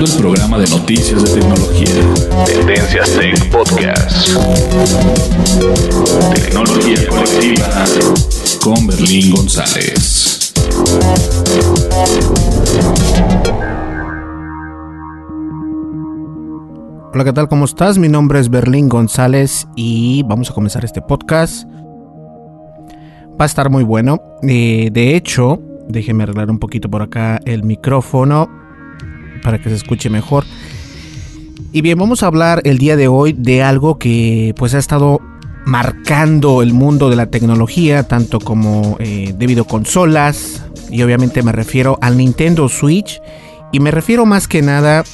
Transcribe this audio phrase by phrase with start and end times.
[0.00, 2.44] Escuchando el programa de noticias de tecnología.
[2.46, 4.28] Tendencias Tech Podcast.
[6.34, 7.84] Tecnología colectiva
[8.62, 10.52] con Berlín González.
[17.12, 17.48] Hola, ¿qué tal?
[17.48, 17.98] ¿Cómo estás?
[17.98, 21.68] Mi nombre es Berlín González y vamos a comenzar este podcast.
[23.38, 24.22] Va a estar muy bueno.
[24.42, 28.60] Eh, de hecho, déjeme arreglar un poquito por acá el micrófono
[29.42, 30.44] para que se escuche mejor.
[31.72, 35.20] Y bien, vamos a hablar el día de hoy de algo que pues ha estado
[35.64, 41.98] marcando el mundo de la tecnología, tanto como eh, de videoconsolas, y obviamente me refiero
[42.00, 43.20] al Nintendo Switch,
[43.72, 45.04] y me refiero más que nada,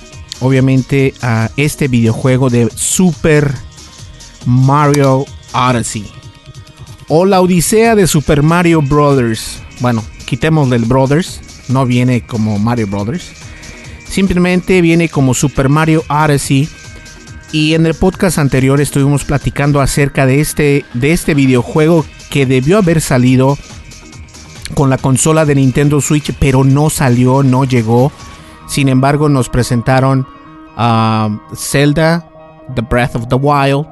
[0.41, 3.53] obviamente, a este videojuego de Super
[4.47, 6.07] Mario Odyssey,
[7.09, 9.63] o la Odisea de Super Mario Brothers.
[9.81, 13.33] Bueno, quitemos del Brothers, no viene como Mario Brothers,
[14.09, 16.69] simplemente viene como Super Mario Odyssey.
[17.53, 22.79] Y en el podcast anterior estuvimos platicando acerca de este, de este videojuego que debió
[22.79, 23.57] haber salido
[24.75, 28.11] con la consola de Nintendo Switch, pero no salió, no llegó.
[28.69, 30.27] Sin embargo, nos presentaron
[31.55, 32.29] Zelda,
[32.75, 33.87] The Breath of the Wild,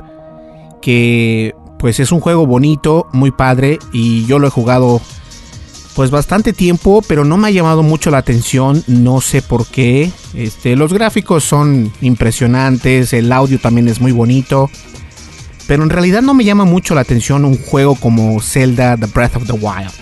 [0.82, 5.00] que pues es un juego bonito, muy padre, y yo lo he jugado
[5.94, 10.10] pues bastante tiempo, pero no me ha llamado mucho la atención, no sé por qué.
[10.34, 14.70] Este, los gráficos son impresionantes, el audio también es muy bonito,
[15.66, 19.36] pero en realidad no me llama mucho la atención un juego como Zelda The Breath
[19.36, 19.92] of the Wild.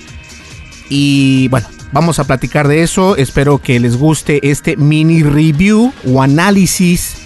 [0.88, 6.22] Y bueno, vamos a platicar de eso, espero que les guste este mini review o
[6.22, 7.16] análisis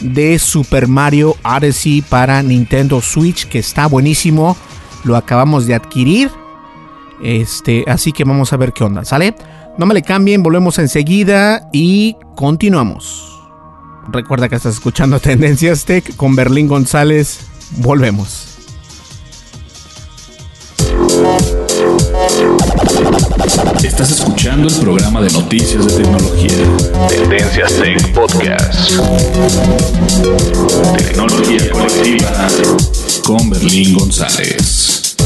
[0.00, 4.56] de Super Mario Odyssey para Nintendo Switch, que está buenísimo,
[5.04, 6.41] lo acabamos de adquirir.
[7.22, 9.34] Este, así que vamos a ver qué onda, ¿sale?
[9.78, 13.32] No me le cambien, volvemos enseguida y continuamos.
[14.08, 17.46] Recuerda que estás escuchando Tendencias Tech con Berlín González.
[17.78, 18.48] Volvemos.
[23.82, 27.08] Estás escuchando el programa de noticias de tecnología.
[27.08, 28.92] Tendencias Tech Podcast.
[30.96, 32.48] Tecnología colectiva
[33.24, 35.16] con Berlín González.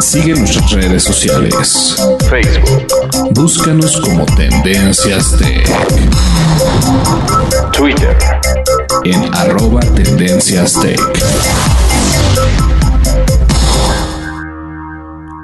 [0.00, 1.96] Sigue nuestras redes sociales.
[2.30, 2.86] Facebook.
[3.34, 5.68] Búscanos como Tendencias Tech.
[7.72, 8.16] Twitter.
[9.04, 10.98] En arroba Tendencias Tech.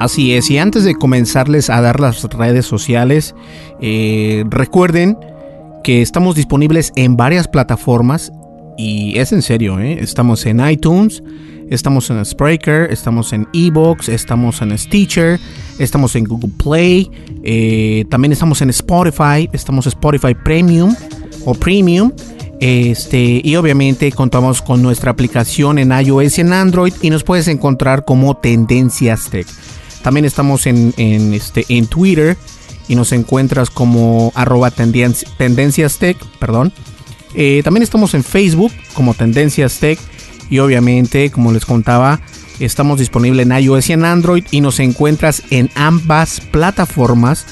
[0.01, 3.35] Así es, y antes de comenzarles a dar las redes sociales,
[3.81, 5.19] eh, recuerden
[5.83, 8.33] que estamos disponibles en varias plataformas
[8.77, 9.99] y es en serio, ¿eh?
[10.01, 11.23] estamos en iTunes,
[11.71, 15.39] estamos en Spreaker, estamos en Evox, estamos en Stitcher,
[15.79, 17.11] estamos en Google Play,
[17.43, 20.95] eh, también estamos en Spotify, estamos en Spotify Premium
[21.45, 22.13] o Premium.
[22.61, 27.49] Este, y obviamente contamos con nuestra aplicación en iOS y en Android y nos puedes
[27.49, 29.47] encontrar como Tendencias Tech.
[30.05, 32.37] También estamos en, este, en Twitter
[32.89, 36.75] y nos encuentras como arroba tendencias tech, perdón.
[37.35, 39.99] Eh, también estamos en Facebook como Tendencias Tech
[40.51, 42.21] y obviamente, como les contaba,
[42.61, 47.47] estamos disponibles en iOS y en Android y nos encuentras en ambas plataformas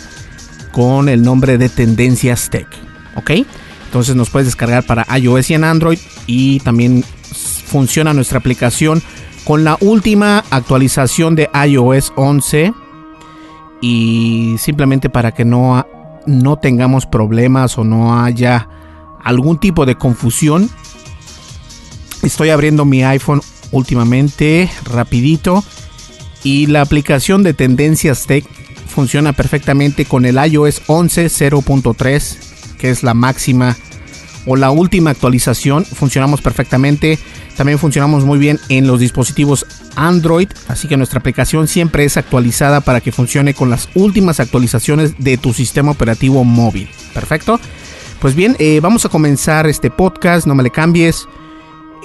[0.73, 2.67] con el nombre de Tendencias Tech.
[3.17, 3.31] ¿Ok?
[3.87, 7.05] Entonces nos puedes descargar para iOS y en Android y también
[7.67, 9.03] funciona nuestra aplicación
[9.45, 12.73] con la última actualización de iOS 11
[13.81, 15.87] y simplemente para que no,
[16.27, 18.69] no tengamos problemas o no haya
[19.25, 20.71] algún tipo de confusión
[22.23, 23.41] estoy abriendo mi iPhone
[23.71, 25.65] últimamente rapidito
[26.45, 28.47] y la aplicación de tendencias tech
[28.87, 32.37] funciona perfectamente con el iOS 11 0.3
[32.79, 33.77] que es la máxima
[34.47, 35.85] o la última actualización.
[35.85, 37.19] Funcionamos perfectamente.
[37.57, 42.81] También funcionamos muy bien en los dispositivos Android, así que nuestra aplicación siempre es actualizada
[42.81, 46.89] para que funcione con las últimas actualizaciones de tu sistema operativo móvil.
[47.13, 47.61] Perfecto.
[48.23, 51.29] Pues bien, eh, vamos a comenzar este podcast, no me le cambies.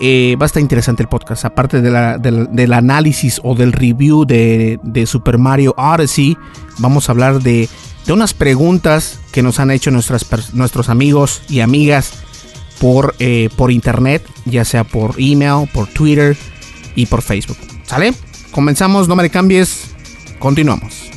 [0.02, 1.46] Eh, va a estar interesante el podcast.
[1.46, 6.38] Aparte del análisis o del review de, de Super Mario Odyssey,
[6.80, 7.70] vamos a hablar de
[8.08, 12.14] de unas preguntas que nos han hecho nuestros amigos y amigas
[12.80, 16.38] por, eh, por internet, ya sea por email, por Twitter
[16.96, 17.58] y por Facebook.
[17.84, 18.14] ¿Sale?
[18.52, 19.92] Comenzamos, no me cambies,
[20.40, 21.17] continuamos.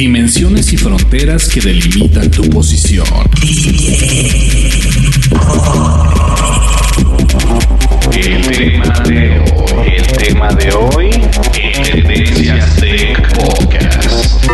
[0.00, 3.04] Dimensiones y fronteras que delimitan tu posición.
[8.14, 11.10] El tema de hoy, el tema de hoy,
[11.84, 14.46] Tendencias Tech Podcast.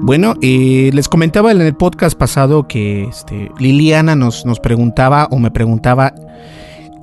[0.00, 5.38] Bueno, eh, les comentaba en el podcast pasado que este, Liliana nos, nos preguntaba o
[5.38, 6.14] me preguntaba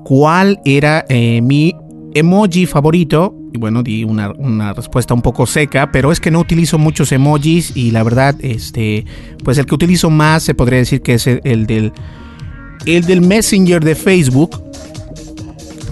[0.03, 1.75] cuál era eh, mi
[2.19, 3.35] emoji favorito.
[3.53, 4.33] Y bueno, di una,
[4.73, 9.05] respuesta un poco seca, pero es que no utilizo muchos emojis y la verdad, este,
[9.43, 11.93] pues el que utilizo más se podría decir que es el, del,
[12.85, 14.61] el del Messenger de Facebook,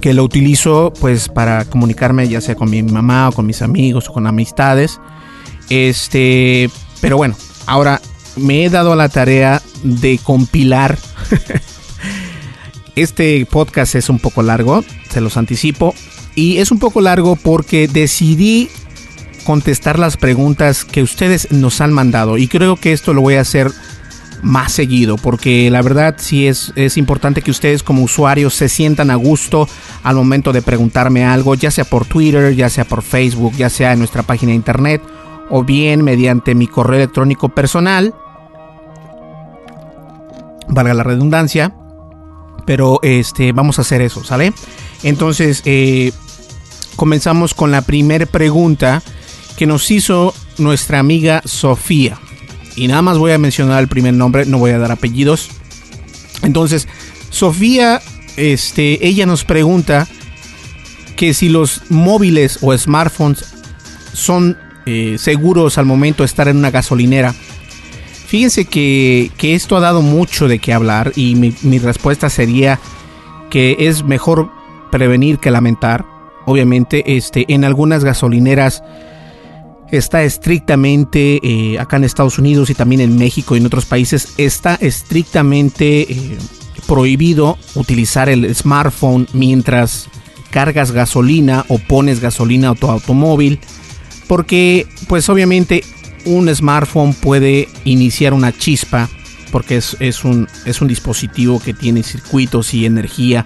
[0.01, 4.09] que lo utilizo pues para comunicarme ya sea con mi mamá o con mis amigos
[4.09, 4.99] o con amistades.
[5.69, 6.69] Este,
[7.01, 7.35] pero bueno,
[7.65, 8.01] ahora
[8.35, 10.97] me he dado a la tarea de compilar.
[12.95, 15.93] este podcast es un poco largo, se los anticipo,
[16.35, 18.69] y es un poco largo porque decidí
[19.45, 22.37] contestar las preguntas que ustedes nos han mandado.
[22.37, 23.71] Y creo que esto lo voy a hacer
[24.41, 25.15] más seguido.
[25.17, 29.67] Porque la verdad sí es, es importante que ustedes como usuarios se sientan a gusto
[30.03, 31.55] al momento de preguntarme algo.
[31.55, 35.01] Ya sea por Twitter, ya sea por Facebook, ya sea en nuestra página de internet.
[35.49, 38.13] O bien mediante mi correo electrónico personal.
[40.67, 41.73] Valga la redundancia.
[42.65, 44.51] Pero este, vamos a hacer eso, ¿sale?
[45.03, 46.11] Entonces, eh,
[46.95, 49.01] comenzamos con la primera pregunta
[49.57, 52.19] que nos hizo nuestra amiga Sofía.
[52.75, 55.49] Y nada más voy a mencionar el primer nombre, no voy a dar apellidos.
[56.41, 56.87] Entonces,
[57.29, 58.01] Sofía,
[58.37, 60.07] este, ella nos pregunta
[61.15, 63.45] que si los móviles o smartphones
[64.13, 67.33] son eh, seguros al momento de estar en una gasolinera.
[68.27, 72.79] Fíjense que, esto ha dado mucho de qué hablar y mi respuesta sería
[73.49, 74.51] que es mejor
[74.91, 76.14] prevenir que lamentar
[76.45, 78.83] obviamente, este, en algunas gasolineras
[79.91, 84.33] está estrictamente, eh, acá en Estados Unidos y también en México y en otros países,
[84.37, 86.37] está estrictamente eh,
[86.87, 90.09] prohibido utilizar el smartphone mientras
[90.51, 93.59] cargas gasolina o pones gasolina a tu automóvil,
[94.27, 95.83] porque pues obviamente
[96.25, 99.09] un smartphone puede iniciar una chispa,
[99.51, 103.45] porque es, un, es un dispositivo que tiene circuitos y energía,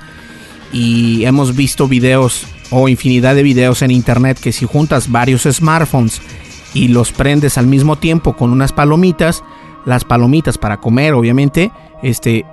[0.72, 6.22] y hemos visto videos o infinidad de videos en internet que si juntas varios smartphones
[6.74, 9.44] y los prendes al mismo tiempo con unas palomitas,
[9.86, 11.72] las palomitas para comer obviamente,
[12.04, 12.46] este,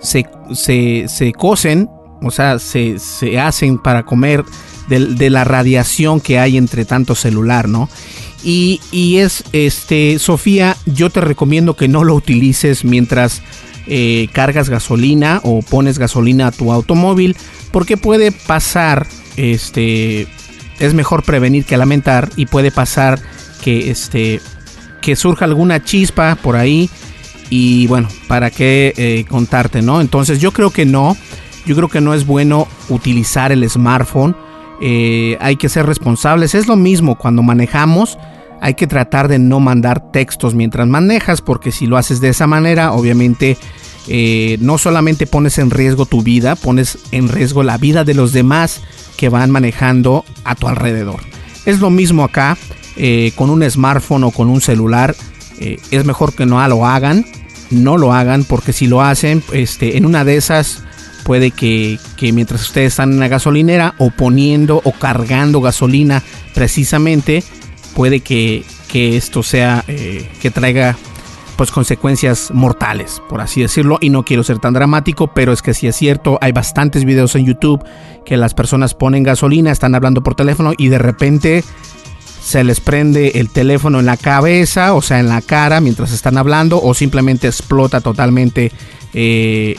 [0.00, 1.90] se, se, se cosen,
[2.22, 4.44] o sea, se, se hacen para comer
[4.88, 7.88] de, la radiación que hay entre tanto celular, ¿no?
[8.44, 13.42] Y, y, es, este, Sofía, yo te recomiendo que no lo utilices mientras
[13.88, 17.36] eh, cargas gasolina o pones gasolina a tu automóvil,
[17.72, 19.06] porque puede pasar
[19.36, 20.28] este
[20.78, 23.18] es mejor prevenir que lamentar y puede pasar
[23.62, 24.40] que este
[25.00, 26.90] que surja alguna chispa por ahí
[27.48, 31.16] y bueno para qué eh, contarte no entonces yo creo que no.
[31.66, 34.36] Yo creo que no es bueno utilizar el smartphone.
[34.80, 36.54] Eh, hay que ser responsables.
[36.54, 38.18] Es lo mismo cuando manejamos,
[38.60, 42.46] hay que tratar de no mandar textos mientras manejas, porque si lo haces de esa
[42.46, 43.58] manera, obviamente
[44.06, 48.32] eh, no solamente pones en riesgo tu vida, pones en riesgo la vida de los
[48.32, 48.82] demás
[49.16, 51.20] que van manejando a tu alrededor.
[51.64, 52.56] Es lo mismo acá,
[52.96, 55.14] eh, con un smartphone o con un celular,
[55.58, 57.24] es mejor que no lo hagan,
[57.70, 60.82] no lo hagan, porque si lo hacen, este, en una de esas
[61.26, 61.98] puede que,
[62.32, 66.22] mientras ustedes están en la gasolinera o poniendo o cargando gasolina
[66.54, 67.42] precisamente,
[67.94, 70.96] puede que, esto sea, eh, que traiga
[71.56, 75.74] pues consecuencias mortales, por así decirlo, y no quiero ser tan dramático, pero es que
[75.74, 77.84] si es cierto, hay bastantes videos en YouTube
[78.24, 81.64] que las personas ponen gasolina, están hablando por teléfono y de repente
[82.46, 86.38] se les prende el teléfono en la cabeza, o sea, en la cara mientras están
[86.38, 88.70] hablando, o simplemente explota totalmente
[89.14, 89.76] eh,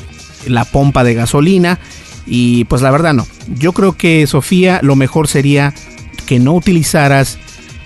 [0.48, 1.80] la pompa de gasolina.
[2.26, 3.26] Y pues la verdad no.
[3.48, 5.74] Yo creo que Sofía lo mejor sería
[6.26, 7.38] que no utilizaras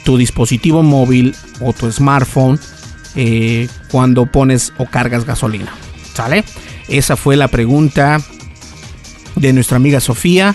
[0.04, 2.60] tu dispositivo móvil o tu smartphone
[3.16, 5.74] eh, cuando pones o cargas gasolina.
[6.14, 6.44] ¿Sale?
[6.88, 8.20] Esa fue la pregunta
[9.36, 10.54] de nuestra amiga Sofía.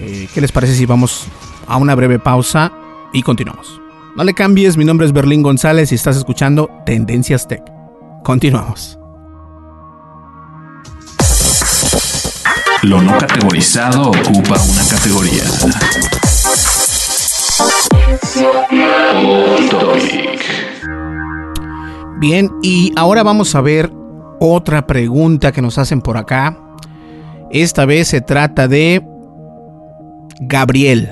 [0.00, 1.26] Eh, ¿Qué les parece si vamos
[1.66, 2.72] a una breve pausa
[3.12, 3.80] y continuamos?
[4.16, 7.62] No le cambies, mi nombre es Berlín González y estás escuchando Tendencias Tech.
[8.24, 8.98] Continuamos.
[12.82, 15.44] Lo no categorizado ocupa una categoría.
[22.18, 23.92] Bien, y ahora vamos a ver
[24.40, 26.58] otra pregunta que nos hacen por acá.
[27.50, 29.02] Esta vez se trata de
[30.40, 31.10] Gabriel.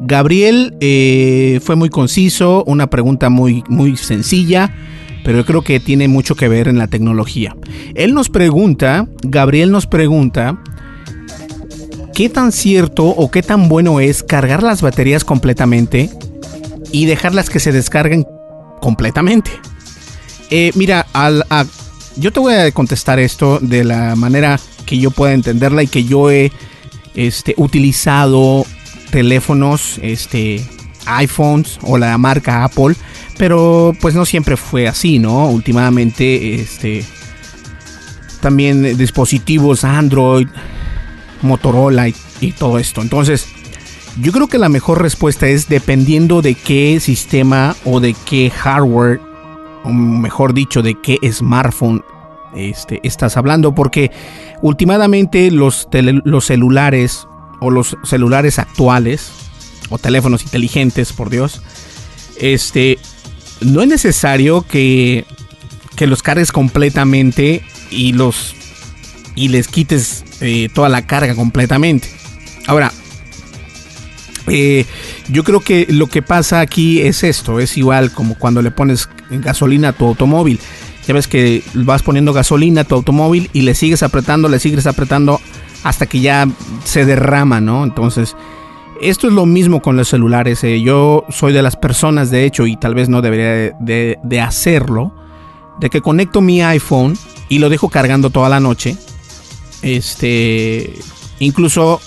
[0.00, 4.74] Gabriel eh, fue muy conciso, una pregunta muy, muy sencilla,
[5.24, 7.56] pero yo creo que tiene mucho que ver en la tecnología.
[7.94, 10.60] Él nos pregunta, Gabriel nos pregunta,
[12.12, 16.10] ¿qué tan cierto o qué tan bueno es cargar las baterías completamente
[16.90, 18.26] y dejarlas que se descarguen
[18.80, 19.50] completamente?
[20.50, 21.06] Eh, mira,
[22.16, 26.04] yo te voy a contestar esto de la manera que yo pueda entenderla y que
[26.04, 26.50] yo he
[27.14, 28.64] este, utilizado
[29.10, 30.64] teléfonos, este,
[31.06, 32.94] iPhones o la marca Apple,
[33.36, 35.48] pero pues no siempre fue así, ¿no?
[35.48, 37.04] Últimamente, este,
[38.40, 40.48] también dispositivos Android,
[41.42, 43.02] Motorola y, todo esto.
[43.02, 43.46] Entonces,
[44.20, 49.20] yo creo que la mejor respuesta es dependiendo de qué sistema o de qué hardware,
[49.84, 52.02] o mejor dicho, de qué smartphone
[52.54, 54.10] este, estás hablando, porque
[54.62, 55.88] últimamente los,
[56.24, 57.26] los celulares
[57.60, 59.32] o los celulares actuales
[59.90, 61.62] o teléfonos inteligentes, por Dios,
[62.38, 62.98] este,
[63.60, 65.24] no es necesario que,
[65.96, 68.54] que los cargues completamente y los
[69.34, 72.08] y les quites eh, toda la carga completamente.
[72.66, 72.92] Ahora,
[74.50, 74.86] eh,
[75.28, 79.08] yo creo que lo que pasa aquí es esto, es igual como cuando le pones
[79.30, 80.60] gasolina a tu automóvil.
[81.06, 84.86] Ya ves que vas poniendo gasolina a tu automóvil y le sigues apretando, le sigues
[84.86, 85.40] apretando
[85.82, 86.46] hasta que ya
[86.84, 87.84] se derrama, ¿no?
[87.84, 88.36] Entonces,
[89.00, 90.62] esto es lo mismo con los celulares.
[90.64, 90.82] Eh.
[90.82, 95.14] Yo soy de las personas, de hecho, y tal vez no debería de, de hacerlo,
[95.80, 97.16] de que conecto mi iPhone
[97.48, 98.98] y lo dejo cargando toda la noche
[99.82, 100.94] este,
[101.38, 102.00] incluso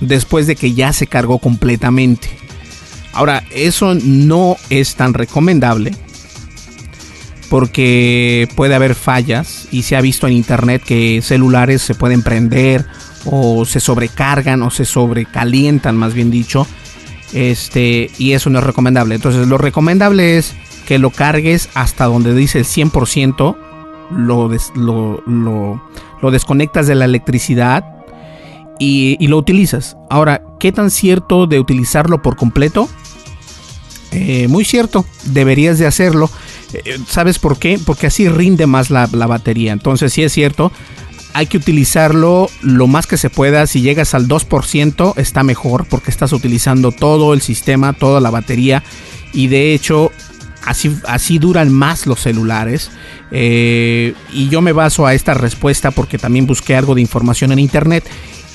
[0.00, 2.28] después de que ya se cargó completamente.
[3.12, 5.92] Ahora, eso no es tan recomendable
[7.48, 12.86] porque puede haber fallas y se ha visto en internet que celulares se pueden prender
[13.24, 16.66] o se sobrecargan o se sobrecalientan, más bien dicho.
[17.32, 19.16] Este, y eso no es recomendable.
[19.16, 20.54] Entonces, lo recomendable es
[20.86, 23.56] que lo cargues hasta donde dice el 100%,
[24.12, 24.50] lo,
[25.26, 25.80] lo
[26.20, 27.99] lo desconectas de la electricidad
[28.80, 29.96] y, lo utilizas.
[30.08, 32.88] Ahora, ¿qué tan cierto de utilizarlo por completo?
[34.10, 36.30] Eh, muy cierto, deberías de hacerlo.
[36.72, 37.78] Eh, ¿Sabes por qué?
[37.84, 39.72] Porque así rinde más la, batería.
[39.72, 40.72] Entonces, sí es cierto,
[41.34, 43.66] hay que utilizarlo lo más que se pueda.
[43.66, 48.82] Si llegas al 2%, está mejor porque estás utilizando todo el sistema, toda la batería.
[49.34, 50.10] Y de hecho,
[50.64, 52.90] así, así duran más los celulares.
[53.30, 57.58] Eh, y yo me baso a esta respuesta porque también busqué algo de información en
[57.58, 58.04] internet.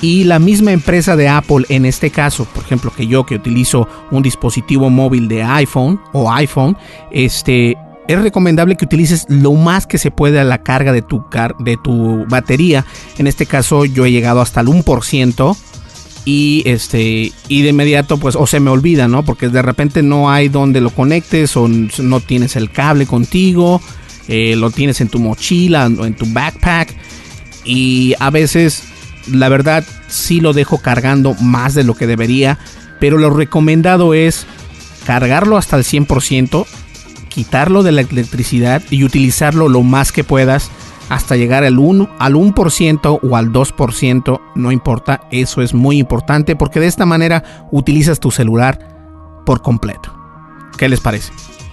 [0.02, 3.88] Y la misma empresa de Apple, en este caso, por ejemplo, que yo que utilizo
[4.12, 6.78] un dispositivo móvil de iPhone o iPhone,
[7.12, 11.24] este, es recomendable que utilices lo más que se pueda la carga de tu,
[11.60, 12.86] de tu batería.
[13.18, 15.56] En este caso, yo he llegado hasta el 1%
[16.26, 20.32] y este y de inmediato pues o se me olvida no porque de repente no
[20.32, 23.80] hay donde lo conectes o no tienes el cable contigo
[24.28, 26.96] eh, lo tienes en tu mochila o en tu backpack
[27.64, 28.84] y a veces
[29.32, 32.60] la verdad sí lo dejo cargando más de lo que debería
[33.00, 34.46] pero lo recomendado es
[35.06, 36.66] cargarlo hasta el 100%,
[37.30, 40.72] quitarlo de la electricidad y utilizarlo lo más que puedas
[41.10, 46.56] hasta llegar al 1%, al 1% o al 2%, no importa, eso es muy importante
[46.56, 48.80] porque de esta manera utilizas tu celular
[49.46, 50.12] por completo.
[50.78, 51.32] ¿Qué les parece?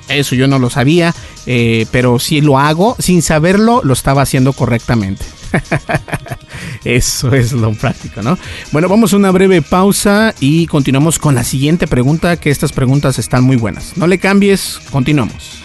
[0.08, 1.14] Eso yo no lo sabía,
[1.46, 5.24] eh, pero si lo hago, sin saberlo, lo estaba haciendo correctamente.
[6.84, 8.38] Eso es lo práctico, ¿no?
[8.72, 13.18] Bueno, vamos a una breve pausa y continuamos con la siguiente pregunta, que estas preguntas
[13.18, 13.96] están muy buenas.
[13.96, 15.62] No le cambies, continuamos.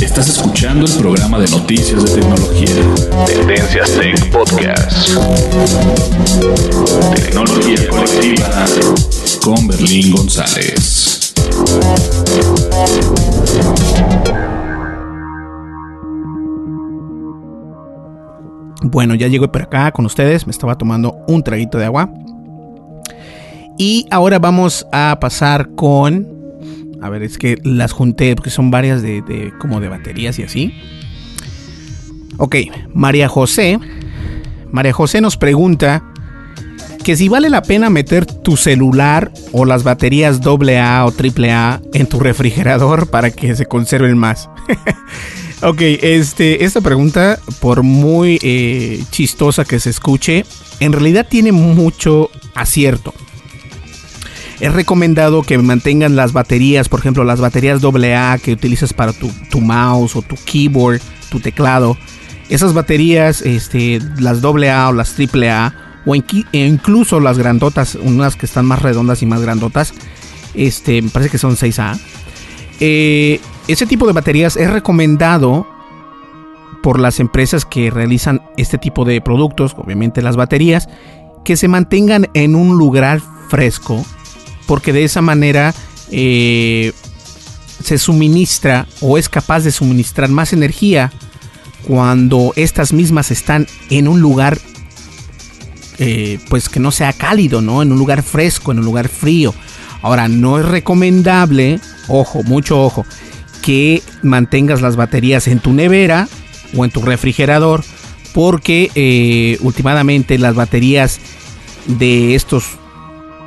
[0.00, 3.26] Estás escuchando el programa de noticias de tecnología.
[3.26, 5.10] Tendencias Tech Podcast.
[7.14, 8.66] Tecnología colectiva
[9.42, 11.34] con Berlín González.
[18.88, 22.08] Bueno, ya llego por acá con ustedes, me estaba tomando un traguito de agua.
[23.78, 26.28] Y ahora vamos a pasar con...
[27.02, 30.72] A ver, es que las junté porque son varias de, como de baterías y así.
[32.38, 32.56] Ok,
[32.94, 33.78] María José.
[34.70, 36.04] María José nos pregunta
[37.06, 42.08] que si vale la pena meter tu celular o las baterías AA o AAA en
[42.08, 44.50] tu refrigerador para que se conserven más.
[45.62, 50.44] Ok, este, esta pregunta, por muy eh, chistosa que se escuche,
[50.80, 53.14] en realidad tiene mucho acierto.
[54.60, 59.30] Es recomendado que mantengan las baterías, por ejemplo, las baterías AA que utilizas para tu,
[59.62, 61.96] mouse o tu keyboard, tu teclado.
[62.50, 68.46] Esas baterías, este, las AA o las AAA, o e incluso las grandotas, unas que
[68.46, 69.92] están más redondas y más grandotas,
[70.54, 71.98] este, me parece que son 6A.
[72.80, 75.66] Eh, ese tipo de baterías es recomendado
[76.82, 80.88] por las empresas que realizan este tipo de productos, obviamente las baterías,
[81.44, 84.04] que se mantengan en un lugar fresco,
[84.66, 85.74] porque de esa manera
[86.12, 86.92] eh,
[87.82, 91.12] se suministra o es capaz de suministrar más energía
[91.86, 94.58] cuando estas mismas están en un lugar
[95.98, 97.82] eh, pues que no sea cálido, ¿no?
[97.82, 99.54] En un lugar fresco, en un lugar frío.
[100.02, 103.04] Ahora, no es recomendable, ojo, mucho ojo,
[103.62, 106.28] que mantengas las baterías en tu nevera
[106.76, 107.82] o en tu refrigerador
[108.32, 111.20] porque eh, últimamente las baterías
[111.86, 112.76] de estos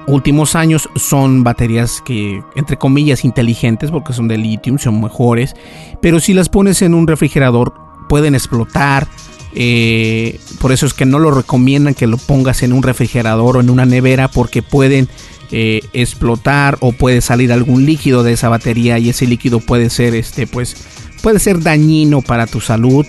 [0.07, 5.53] últimos años son baterías que entre comillas inteligentes porque son de litio, son mejores,
[6.01, 7.73] pero si las pones en un refrigerador
[8.09, 9.07] pueden explotar.
[9.53, 13.59] Eh, por eso es que no lo recomiendan que lo pongas en un refrigerador o
[13.61, 15.09] en una nevera porque pueden
[15.51, 20.13] eh, explotar o puede salir algún líquido de esa batería y ese líquido puede ser
[20.13, 20.75] este pues
[21.23, 23.05] puede ser dañino para tu salud.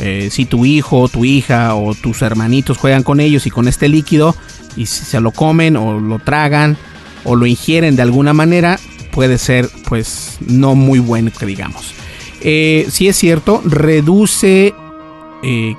[0.00, 3.88] Eh, si tu hijo tu hija o tus hermanitos juegan con ellos y con este
[3.88, 4.34] líquido
[4.76, 6.76] y si se lo comen o lo tragan
[7.22, 8.80] o lo ingieren de alguna manera
[9.12, 11.94] puede ser pues no muy bueno que digamos.
[12.42, 14.74] Si es cierto reduce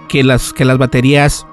[0.07, 1.47] que las que las baterías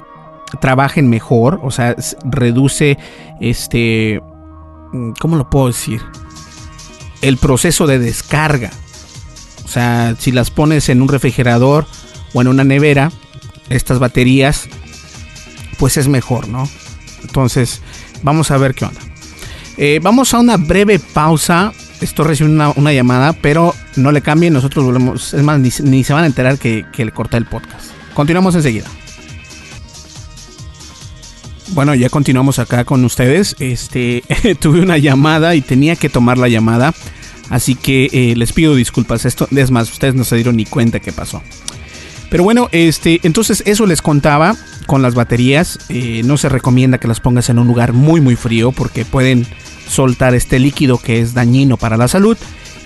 [0.60, 2.98] trabajen mejor o sea reduce
[3.40, 4.20] este
[4.92, 6.02] Mm, ¿cómo lo puedo decir?
[7.22, 8.70] El proceso de descarga.
[9.64, 11.86] O sea, si las pones en un refrigerador
[12.34, 13.10] o en una nevera,
[13.70, 14.68] estas baterías,
[15.78, 16.68] pues es mejor, ¿no?
[17.22, 17.80] Entonces,
[18.22, 19.00] vamos a ver qué onda.
[19.78, 21.72] Eh, vamos a una breve pausa.
[22.02, 25.32] Estoy recibiendo una, llamada, pero no le cambien, nosotros volvemos.
[25.32, 27.92] Es más, ni, se van a enterar que, que le corté el podcast.
[28.14, 28.86] Continuamos enseguida.
[31.68, 33.56] Bueno, ya continuamos acá con ustedes.
[33.58, 34.22] Este,
[34.60, 36.94] tuve una llamada y tenía que tomar la llamada.
[37.48, 39.24] Así que eh, les pido disculpas.
[39.24, 41.42] Esto, es más, ustedes no se dieron ni cuenta qué pasó.
[42.28, 45.78] Pero bueno, este, entonces eso les contaba con las baterías.
[45.88, 49.46] Eh, no se recomienda que las pongas en un lugar muy muy frío porque pueden
[49.88, 52.36] soltar este líquido que es dañino para la salud.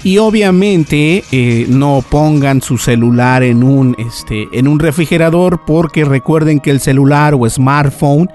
[0.07, 6.61] Y obviamente eh, no pongan su celular en un, este, en un refrigerador porque recuerden
[6.61, 8.31] que el celular o smartphone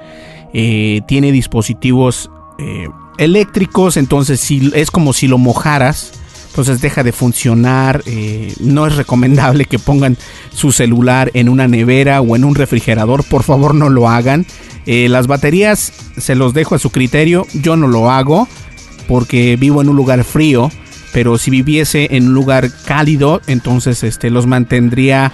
[0.53, 2.29] eh, tiene dispositivos
[2.60, 6.12] eh, eléctricos, entonces si, es como si lo mojaras,
[6.49, 8.03] entonces deja de funcionar.
[8.60, 10.17] No es recomendable que pongan
[10.53, 14.45] su celular en una nevera o en un refrigerador, por favor no lo hagan.
[14.86, 18.49] las baterías se los dejo a su criterio, yo no lo hago
[19.07, 20.69] porque vivo en un lugar frío,
[21.13, 25.32] pero si viviese en un lugar cálido, entonces este, los mantendría,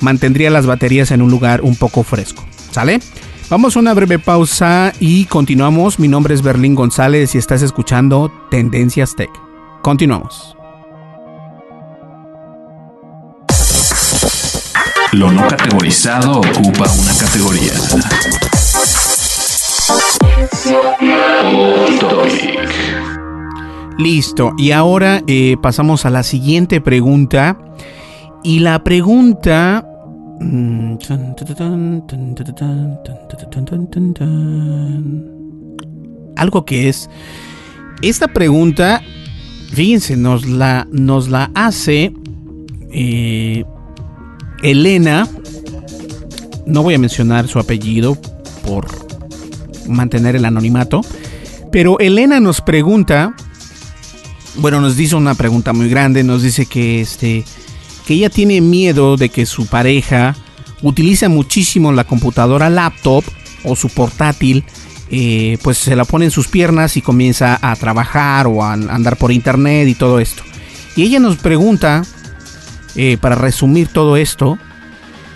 [0.00, 2.44] mantendría las baterías en un lugar un poco fresco.
[2.70, 3.00] ¿Sale?
[3.48, 5.98] Vamos a una breve pausa y continuamos.
[6.00, 9.30] Mi nombre es Berlín González y estás escuchando Tendencias Tech.
[9.82, 10.56] Continuamos.
[15.12, 17.72] Lo no categorizado ocupa una categoría.
[23.98, 27.58] Listo, y ahora eh, pasamos a la siguiente pregunta.
[28.42, 29.88] Y la pregunta...
[36.36, 37.08] Algo que es...
[38.02, 39.00] Esta pregunta,
[39.72, 42.12] fíjense, nos la, nos la hace
[42.92, 43.64] eh,
[44.62, 45.26] Elena.
[46.66, 48.18] No voy a mencionar su apellido
[48.66, 48.86] por
[49.88, 51.00] mantener el anonimato.
[51.72, 53.34] Pero Elena nos pregunta
[54.58, 57.44] bueno, nos dice una pregunta muy grande, nos dice que este
[58.06, 60.36] que ella tiene miedo de que su pareja
[60.82, 63.24] utilice muchísimo la computadora laptop
[63.64, 64.64] o su portátil,
[65.10, 69.16] eh, pues se la pone en sus piernas y comienza a trabajar o a andar
[69.16, 70.44] por internet y todo esto.
[70.94, 72.04] Y ella nos pregunta,
[72.94, 74.56] eh, para resumir todo esto,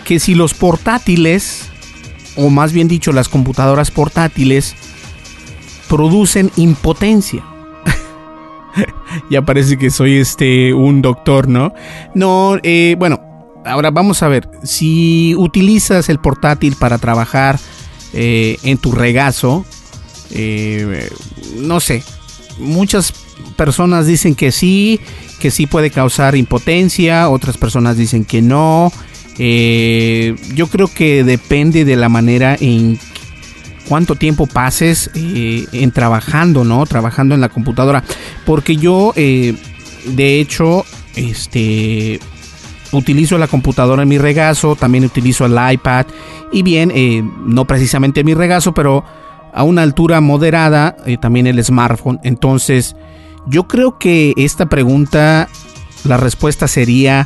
[0.05, 1.69] que si los portátiles,
[2.37, 4.75] o más bien dicho las computadoras portátiles,
[5.89, 7.43] producen impotencia.
[9.29, 11.73] ya parece que soy este un doctor, ¿no?
[12.13, 13.19] No, eh, bueno,
[13.65, 14.49] ahora vamos a ver.
[14.63, 17.59] Si utilizas el portátil para trabajar
[18.13, 19.65] eh, en tu regazo,
[20.31, 21.09] eh,
[21.57, 22.03] no sé.
[22.59, 23.13] Muchas
[23.55, 24.99] personas dicen que sí,
[25.39, 27.29] que sí puede causar impotencia.
[27.29, 28.91] Otras personas dicen que no.
[29.37, 32.99] yo creo que depende de la manera en
[33.87, 36.85] cuánto tiempo pases eh, en trabajando, ¿no?
[36.85, 38.03] Trabajando en la computadora.
[38.45, 39.55] Porque yo, eh,
[40.05, 42.19] de hecho, este
[42.93, 46.07] utilizo la computadora en mi regazo, también utilizo el iPad
[46.51, 49.05] y bien, eh, no precisamente en mi regazo, pero
[49.53, 52.19] a una altura moderada, también el smartphone.
[52.23, 52.95] Entonces,
[53.47, 55.47] yo creo que esta pregunta,
[56.03, 57.25] la respuesta sería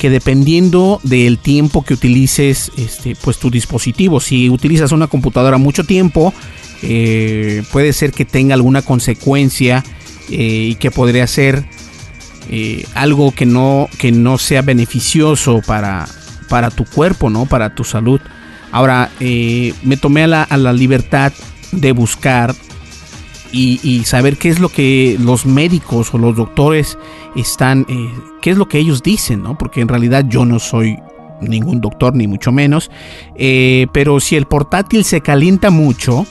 [0.00, 5.84] que dependiendo del tiempo que utilices este, pues tu dispositivo, si utilizas una computadora mucho
[5.84, 6.32] tiempo,
[6.82, 9.84] eh, puede ser que tenga alguna consecuencia
[10.30, 11.66] eh, y que podría ser
[12.48, 16.08] eh, algo que no, que no sea beneficioso para,
[16.48, 17.44] para tu cuerpo, ¿no?
[17.44, 18.22] para tu salud.
[18.72, 21.34] Ahora, me tomé la, a la libertad
[21.72, 22.54] de buscar
[23.52, 26.98] y, saber qué es lo que los médicos o los doctores
[27.34, 28.10] están, eh,
[28.40, 29.58] qué es lo que ellos dicen, ¿no?
[29.58, 30.98] Porque en realidad yo no soy
[31.40, 32.90] ningún doctor, ni mucho menos.
[33.34, 36.26] Eh, pero si el portátil se calienta mucho,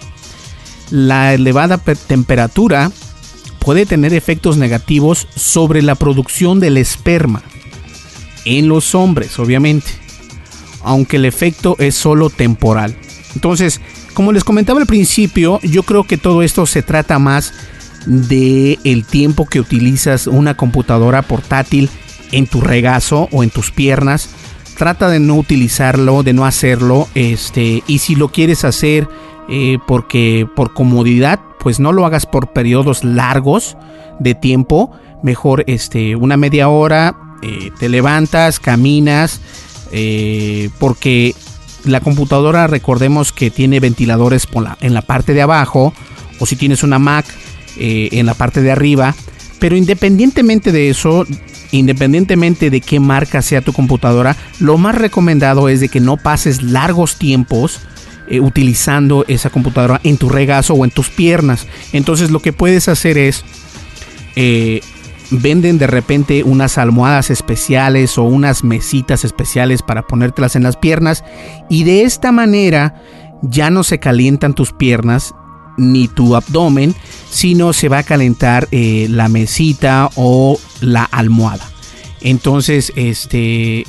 [0.92, 2.92] la elevada temperatura
[3.60, 7.44] puede tener efectos negativos sobre la producción del esperma
[8.46, 9.92] en los hombres, obviamente,
[10.82, 12.96] aunque el efecto es solo temporal.
[13.36, 13.82] Entonces,
[14.14, 17.54] como les comentaba al principio, yo creo que todo esto se trata más
[18.06, 21.90] de el tiempo que utilizas una computadora portátil
[22.32, 24.30] en tu regazo o en tus piernas.
[24.78, 27.08] Trata de no utilizarlo, de no hacerlo.
[27.16, 29.08] Este, y si lo quieres hacer
[29.50, 33.78] eh, porque por comodidad, pues no lo hagas por periodos largos
[34.20, 34.92] de tiempo.
[35.24, 39.42] Mejor este, una media hora, eh, te levantas, caminas,
[39.92, 41.36] eh, porque
[41.92, 44.48] la computadora recordemos que tiene ventiladores
[44.82, 45.94] en la parte de abajo
[46.40, 47.26] o si tienes una Mac
[47.78, 49.16] eh, en la parte de arriba.
[49.60, 51.26] Pero independientemente de eso,
[51.72, 56.64] independientemente de qué marca sea tu computadora, lo más recomendado es de que no pases
[56.64, 57.82] largos tiempos
[58.30, 61.68] eh, utilizando esa computadora en tu regazo o en tus piernas.
[61.92, 63.44] Entonces lo que puedes hacer es
[64.36, 64.82] eh,
[65.32, 71.24] venden de repente unas almohadas especiales o unas mesitas especiales para ponértelas en las piernas
[71.70, 73.02] y de esta manera
[73.42, 75.34] ya no se calientan tus piernas
[75.78, 76.94] ni tu abdomen,
[77.30, 81.66] sino se va a calentar eh, la mesita o la almohada.
[82.22, 83.86] Entonces, este,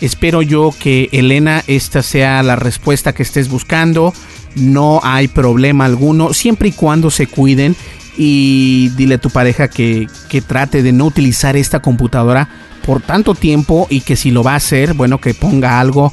[0.00, 4.12] espero yo que Elena esta sea la respuesta que estés buscando.
[4.56, 7.76] No hay problema alguno, siempre y cuando se cuiden
[8.16, 10.08] y dile a tu pareja que,
[10.46, 12.48] trate de no utilizar esta computadora
[12.84, 16.12] por tanto tiempo y que si lo va a hacer, bueno, que ponga algo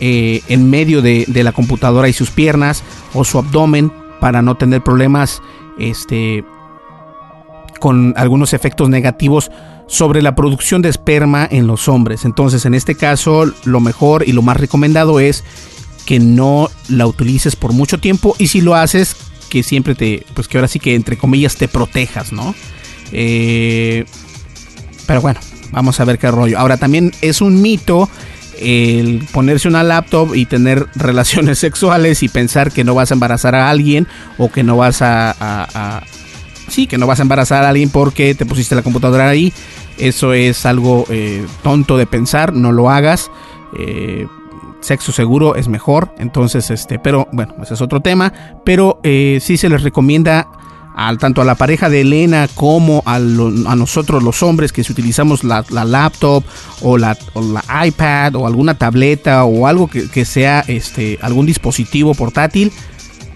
[0.00, 2.82] eh, en medio de, la computadora y sus piernas
[3.14, 5.42] o su abdomen para no tener problemas
[5.78, 6.44] este,
[7.80, 9.50] con algunos efectos negativos
[9.88, 12.24] sobre la producción de esperma en los hombres.
[12.24, 15.44] Entonces, en este caso, lo mejor y lo más recomendado es
[16.06, 20.48] que no la utilices por mucho tiempo y si lo haces, que siempre te, pues
[20.48, 22.54] que ahora sí que entre comillas te protejas, ¿no?
[23.12, 24.04] Eh,
[25.06, 26.58] pero bueno, vamos a ver qué rollo.
[26.58, 28.08] Ahora también es un mito
[28.58, 33.54] el ponerse una laptop y tener relaciones sexuales y pensar que no vas a embarazar
[33.54, 34.06] a alguien
[34.38, 36.02] o que no vas a,
[36.68, 39.52] sí, que no vas a embarazar a alguien porque te pusiste la computadora ahí.
[39.98, 43.30] Eso es algo eh, tonto de pensar, no lo hagas.
[43.78, 44.26] Eh,
[44.86, 46.14] sexo seguro es mejor.
[46.18, 48.32] Entonces, este, pero bueno, ese es otro tema.
[48.64, 50.48] Pero eh, sí se les recomienda
[50.94, 55.44] al, tanto a la pareja de Elena como a, nosotros los hombres que si utilizamos
[55.44, 56.42] la, laptop
[56.80, 62.14] o la, la, iPad o alguna tableta o algo que, que, sea este, algún dispositivo
[62.14, 62.72] portátil,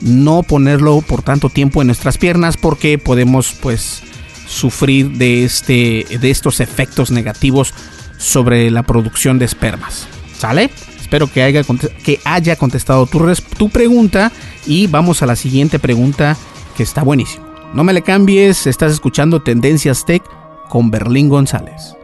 [0.00, 4.02] no ponerlo por tanto tiempo en nuestras piernas porque podemos pues
[4.48, 7.74] sufrir de, este, de estos efectos negativos
[8.16, 10.08] sobre la producción de espermas.
[10.36, 10.70] ¿Sale?
[11.10, 11.64] Espero que haya,
[12.04, 13.18] que haya contestado tu,
[13.58, 14.30] tu pregunta
[14.64, 16.36] y vamos a la siguiente pregunta
[16.76, 17.44] que está buenísimo.
[17.74, 20.22] No me le cambies, estás escuchando Tendencias Tech
[20.68, 21.96] con Berlín González.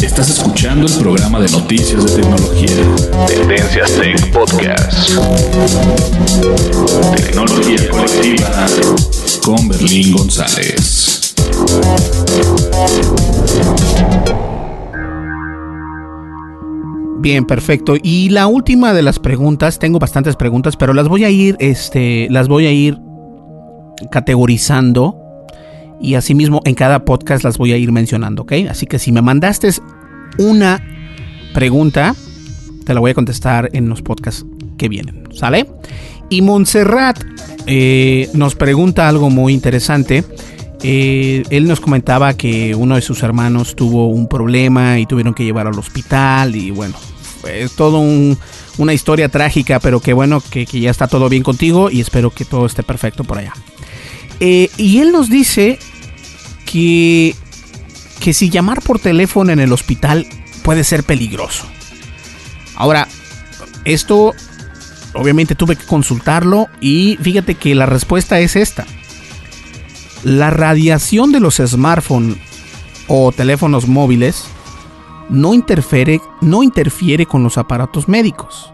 [0.00, 3.26] Estás escuchando el programa de noticias de tecnología.
[3.26, 5.10] Tendencias Tech Podcast.
[7.16, 8.66] Tecnología colectiva
[9.42, 11.34] con Berlín González.
[17.18, 17.94] Bien, perfecto.
[18.02, 22.28] Y la última de las preguntas, tengo bastantes preguntas, pero las voy a ir, este,
[22.30, 22.98] las voy a ir
[24.10, 25.16] categorizando
[26.00, 28.46] y asimismo en cada podcast las voy a ir mencionando.
[28.68, 29.70] Así que si me mandaste
[30.38, 30.82] una
[31.54, 32.14] pregunta,
[32.84, 34.44] te la voy a contestar en los podcasts
[34.76, 35.66] que vienen, ¿sale?
[36.28, 37.18] Y Montserrat
[37.66, 40.24] eh, nos pregunta algo muy interesante.
[40.82, 45.44] Eh, él nos comentaba que uno de sus hermanos tuvo un problema y tuvieron que
[45.44, 46.96] llevarlo al hospital y bueno,
[47.48, 48.00] es todo
[48.78, 52.44] una historia trágica, pero que bueno, que, ya está todo bien contigo y espero que
[52.44, 53.52] todo esté perfecto por allá.
[54.40, 55.78] Eh, y él nos dice
[56.66, 57.34] que,
[58.20, 60.26] que si llamar por teléfono en el hospital
[60.62, 61.64] puede ser peligroso.
[62.74, 63.08] Ahora,
[63.84, 64.34] esto
[65.14, 68.86] obviamente tuve que consultarlo y fíjate que la respuesta es esta.
[70.22, 72.36] La radiación de los smartphones
[73.08, 74.44] o teléfonos móviles
[75.28, 78.72] no interfiere, no interfiere con los aparatos médicos.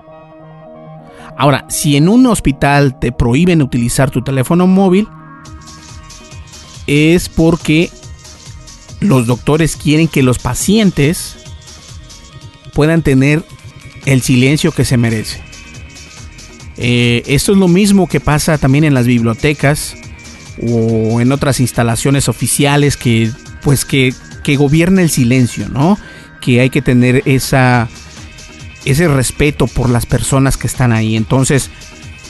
[1.37, 5.09] Ahora, si en un hospital te prohíben utilizar tu teléfono móvil,
[6.87, 7.91] es porque
[9.01, 11.37] los doctores quieren que los pacientes
[12.75, 13.45] puedan tener
[14.07, 15.43] el silencio que se merece.
[16.77, 19.95] Eh, esto es lo mismo que pasa también en las bibliotecas
[20.61, 23.31] o en otras instalaciones oficiales que
[23.63, 25.99] pues que, que gobierna el silencio, ¿no?
[26.41, 27.89] Que hay que tener esa
[28.85, 31.17] ese respeto por las personas que están ahí.
[31.17, 31.71] Entonces,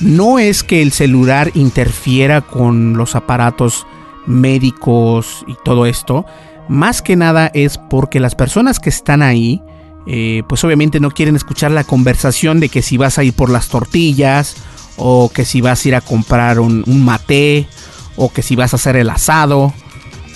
[0.00, 3.86] no es que el celular interfiera con los aparatos
[4.26, 6.26] médicos y todo esto,
[6.68, 9.62] más que nada es porque las personas que están ahí,
[10.06, 13.48] eh, pues obviamente no quieren escuchar la conversación de que si vas a ir por
[13.48, 14.56] las tortillas,
[14.96, 17.66] o que si vas a ir a comprar un, un mate,
[18.16, 19.72] o que si vas a hacer el asado.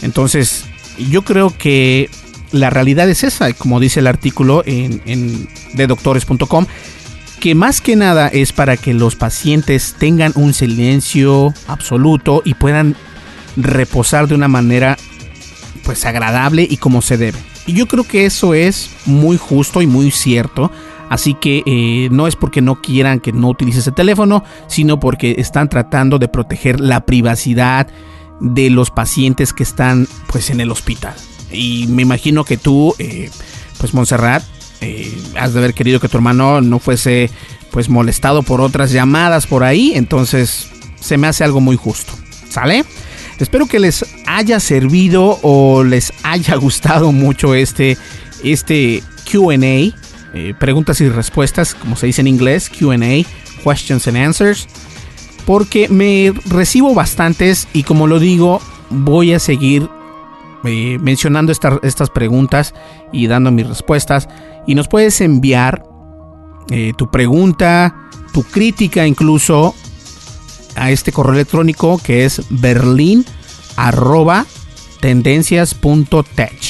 [0.03, 0.65] Entonces,
[1.11, 2.11] yo creo que
[2.53, 6.67] la realidad es esa, como dice el artículo en, en de doctores.com,
[7.41, 12.97] que más que nada es para que los pacientes tengan un silencio absoluto y puedan
[13.57, 14.97] reposar de una manera
[15.85, 17.39] pues agradable y como se debe.
[17.67, 20.71] Y yo creo que eso es muy justo y muy cierto.
[21.09, 25.37] Así que eh, no es porque no quieran que no utilices el teléfono, sino porque
[25.39, 27.87] están tratando de proteger la privacidad
[28.41, 31.15] de los pacientes que están pues en el hospital.
[31.51, 33.31] Y me imagino que tú, eh,
[33.79, 34.43] pues Montserrat,
[34.81, 37.31] eh, has de haber querido que tu hermano no fuese
[37.71, 39.93] pues molestado por otras llamadas por ahí.
[39.95, 40.69] Entonces
[41.01, 42.13] se me hace algo muy justo.
[42.49, 42.85] ¿Sale?
[43.39, 47.97] Espero que les haya servido o les haya gustado mucho este,
[48.43, 49.95] este QA,
[50.39, 52.99] eh, preguntas y respuestas, como se dice en inglés, QA,
[53.65, 54.69] questions and answers,
[55.47, 59.89] porque me recibo bastantes y como lo digo, voy a seguir
[60.65, 62.75] eh, mencionando estas preguntas
[63.15, 64.29] y dando mis respuestas.
[64.67, 65.83] Y nos puedes enviar
[66.69, 67.97] eh, tu pregunta,
[68.35, 69.75] tu crítica incluso
[70.75, 73.25] a este correo electrónico que es berlin
[73.77, 74.45] arroba
[75.01, 76.61] tendencias.tech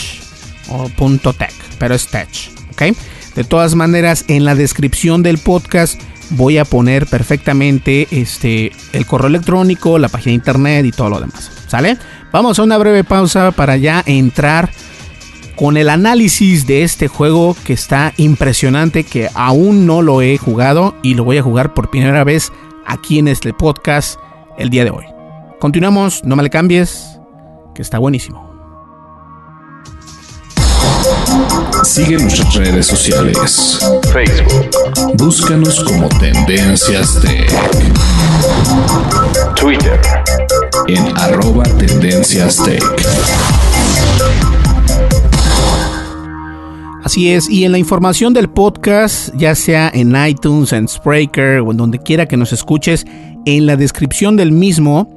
[0.69, 2.29] o punto .tech, pero es tech,
[2.71, 2.97] ¿ok?
[3.37, 9.29] De todas maneras, en la descripción del podcast voy a poner perfectamente este, el correo
[9.29, 11.99] electrónico, la página de internet y todo lo demás, ¿sale?
[12.33, 14.71] Vamos a una breve pausa para ya entrar
[15.55, 20.95] con el análisis de este juego que está impresionante, que aún no lo he jugado
[21.03, 22.53] y lo voy a jugar por primera vez
[22.87, 24.19] aquí en este podcast
[24.59, 25.05] el día de hoy.
[25.61, 27.19] Continuamos, no me le cambies,
[27.75, 28.46] que está buenísimo.
[31.83, 33.79] Sigue nuestras redes sociales.
[34.13, 34.71] Facebook.
[35.15, 37.51] Búscanos como Tendencias Tech.
[39.55, 40.01] Twitter.
[40.89, 42.83] En arroba Tendencias Tech.
[47.05, 51.71] Así es, y en la información del podcast, ya sea en iTunes, en Spreaker o
[51.71, 53.07] en donde quiera que nos escuches,
[53.45, 55.16] en la descripción del mismo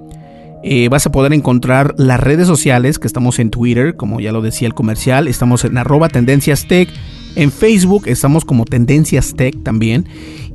[0.64, 4.42] eh, vas a poder encontrar las redes sociales, que estamos en Twitter, como ya lo
[4.42, 6.90] decía el comercial, estamos en arroba tendencias tech,
[7.36, 10.08] en Facebook estamos como tendencias tech también,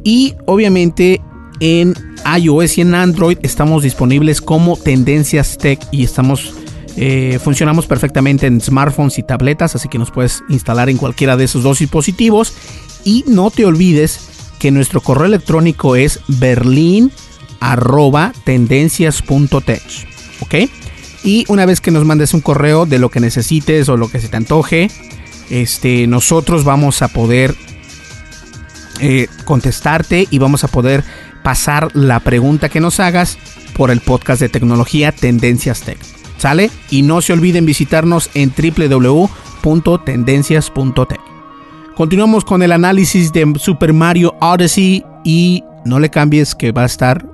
[0.04, 1.20] y obviamente
[1.60, 1.94] en
[2.38, 6.54] iOS y en Android estamos disponibles como tendencias tech y estamos
[6.96, 11.44] eh, funcionamos perfectamente en smartphones y tabletas, así que nos puedes instalar en cualquiera de
[11.44, 12.54] esos dos dispositivos.
[13.04, 16.20] Y no te olvides que nuestro correo electrónico es
[17.64, 19.82] berlin.tendencias.tech.
[20.40, 20.54] ¿Ok?
[21.24, 24.20] Y una vez que nos mandes un correo de lo que necesites o lo que
[24.20, 24.90] se te antoje,
[25.48, 27.54] este, nosotros vamos a poder
[29.00, 31.02] eh, contestarte y vamos a poder
[31.42, 33.38] pasar la pregunta que nos hagas
[33.74, 35.98] por el podcast de tecnología Tendencias Tech.
[36.36, 36.70] ¿Sale?
[36.90, 41.20] Y no se olviden visitarnos en www.tendencias.tech.
[41.96, 46.86] Continuamos con el análisis de Super Mario Odyssey y no le cambies que va a
[46.86, 47.33] estar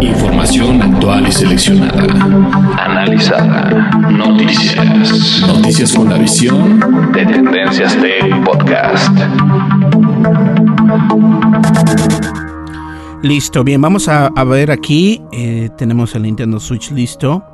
[0.00, 2.02] Información actual y seleccionada.
[2.78, 3.90] Analizada.
[4.10, 5.42] Noticias.
[5.46, 9.16] Noticias con la visión de Tendencias Tech Podcast.
[13.22, 15.20] Listo, bien, vamos a, a ver aquí.
[15.32, 17.44] eh, tenemos el Nintendo Switch listo.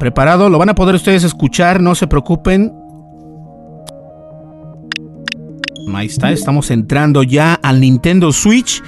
[0.00, 2.72] Preparado, lo van a poder ustedes escuchar, no se preocupen.
[5.94, 8.82] Ahí está, estamos entrando ya al Nintendo Switch.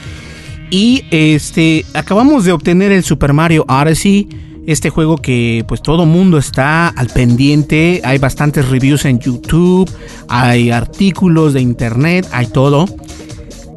[0.77, 4.27] Y este, acabamos de obtener el Super Mario Odyssey.
[4.67, 8.01] Este juego que pues todo mundo está al pendiente.
[8.03, 9.89] Hay bastantes reviews en YouTube.
[10.29, 12.27] Hay artículos de internet.
[12.33, 12.87] Hay todo.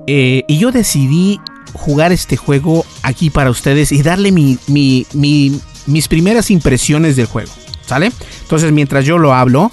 [0.08, 1.40] Eh, y yo decidí
[1.74, 7.28] jugar este juego aquí para ustedes y darle mi, mi- mi- mis primeras impresiones del
[7.28, 7.52] juego.
[7.86, 8.12] ¿Sale?
[8.42, 9.70] Entonces mientras yo lo hablo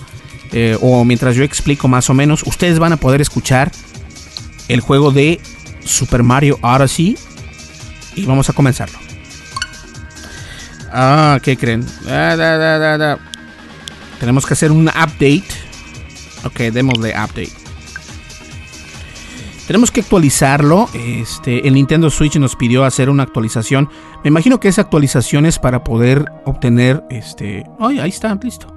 [0.53, 3.73] eh, o mientras yo explico más o menos, ustedes van a poder escuchar
[4.69, 5.41] el juego de
[5.85, 7.17] Super Mario Odyssey
[8.17, 8.99] y vamos a comenzarlo.
[10.93, 11.85] Ah, ¿qué creen?
[12.05, 13.19] Da, da, da.
[14.21, 15.45] Tenemos que hacer un update.
[16.45, 17.65] Ok, démosle update.
[19.67, 20.89] Tenemos que actualizarlo.
[20.93, 23.89] Este, el Nintendo Switch nos pidió hacer una actualización.
[24.23, 27.03] Me imagino que esa actualización es para poder obtener.
[27.11, 27.65] Este.
[27.81, 28.69] Ay, ahí está, listo.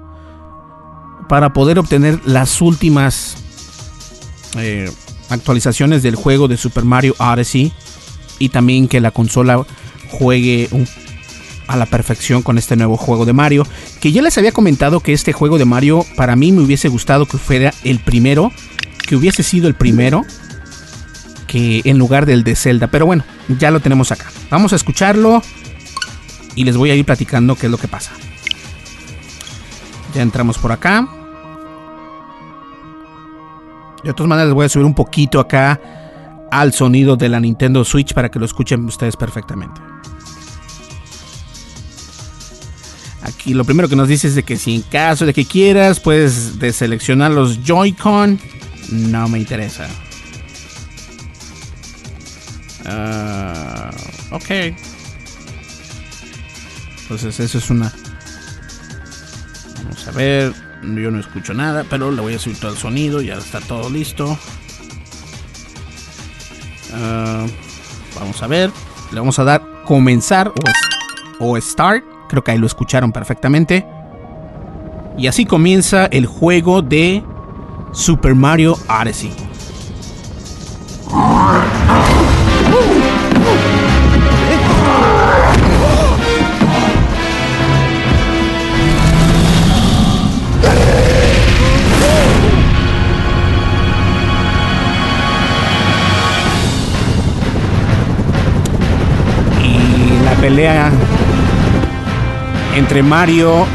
[1.28, 3.36] Para poder obtener las últimas
[4.56, 4.90] eh,
[5.28, 7.72] actualizaciones del juego de Super Mario Odyssey.
[8.38, 9.64] Y también que la consola
[10.10, 10.68] juegue
[11.66, 13.66] a la perfección con este nuevo juego de Mario.
[14.00, 17.26] Que ya les había comentado que este juego de Mario para mí me hubiese gustado
[17.26, 18.52] que fuera el primero.
[19.06, 20.24] Que hubiese sido el primero
[21.48, 22.86] que en lugar del de Zelda.
[22.86, 23.24] Pero bueno,
[23.58, 24.30] ya lo tenemos acá.
[24.50, 25.42] Vamos a escucharlo
[26.54, 28.12] y les voy a ir platicando qué es lo que pasa.
[30.14, 31.08] Ya entramos por acá.
[34.08, 35.78] De todas maneras les voy a subir un poquito acá
[36.50, 39.82] al sonido de la Nintendo Switch para que lo escuchen ustedes perfectamente.
[43.22, 46.00] Aquí lo primero que nos dice es de que si en caso de que quieras
[46.00, 48.40] puedes deseleccionar los Joy-Con.
[48.92, 49.86] No me interesa.
[52.86, 53.90] Ah,
[54.30, 54.50] ok.
[57.02, 57.92] Entonces eso es una...
[59.84, 60.67] Vamos a ver.
[60.82, 63.20] Yo no escucho nada, pero le voy a subir todo el sonido.
[63.20, 64.38] Ya está todo listo.
[66.94, 67.46] Ah,
[68.18, 68.70] vamos a ver.
[69.12, 70.52] Le vamos a dar comenzar
[71.40, 72.04] o, o start.
[72.28, 73.86] Creo que ahí lo escucharon perfectamente.
[75.16, 77.24] Y así comienza el juego de
[77.92, 79.47] Super Mario Odyssey.
[102.74, 103.66] Entre Mario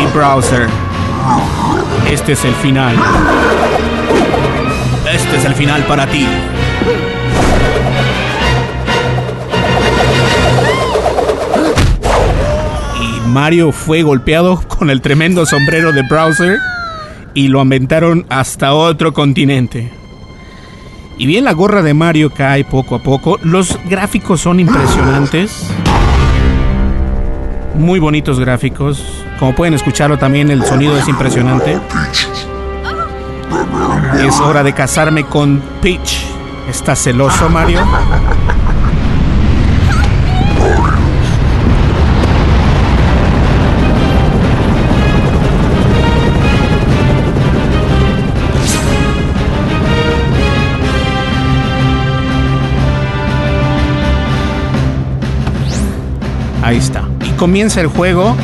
[0.00, 0.68] y Browser.
[2.10, 2.96] Este es el final.
[5.12, 6.26] Este es el final para ti.
[13.02, 16.58] Y Mario fue golpeado con el tremendo sombrero de Browser
[17.34, 19.95] y lo aventaron hasta otro continente.
[21.18, 23.38] Y bien, la gorra de Mario cae poco a poco.
[23.42, 25.70] Los gráficos son impresionantes.
[27.74, 29.02] Muy bonitos gráficos.
[29.38, 31.78] Como pueden escucharlo también, el sonido es impresionante.
[34.20, 36.26] Es hora de casarme con Peach.
[36.68, 37.80] ¿Estás celoso, Mario?
[56.66, 57.08] Ahí está.
[57.24, 58.36] Y comienza el juego.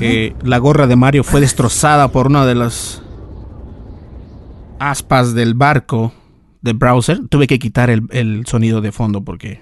[0.00, 3.02] Eh, la gorra de Mario fue destrozada por una de las
[4.78, 6.12] aspas del barco
[6.60, 7.26] de browser.
[7.28, 9.60] Tuve que quitar el, el sonido de fondo porque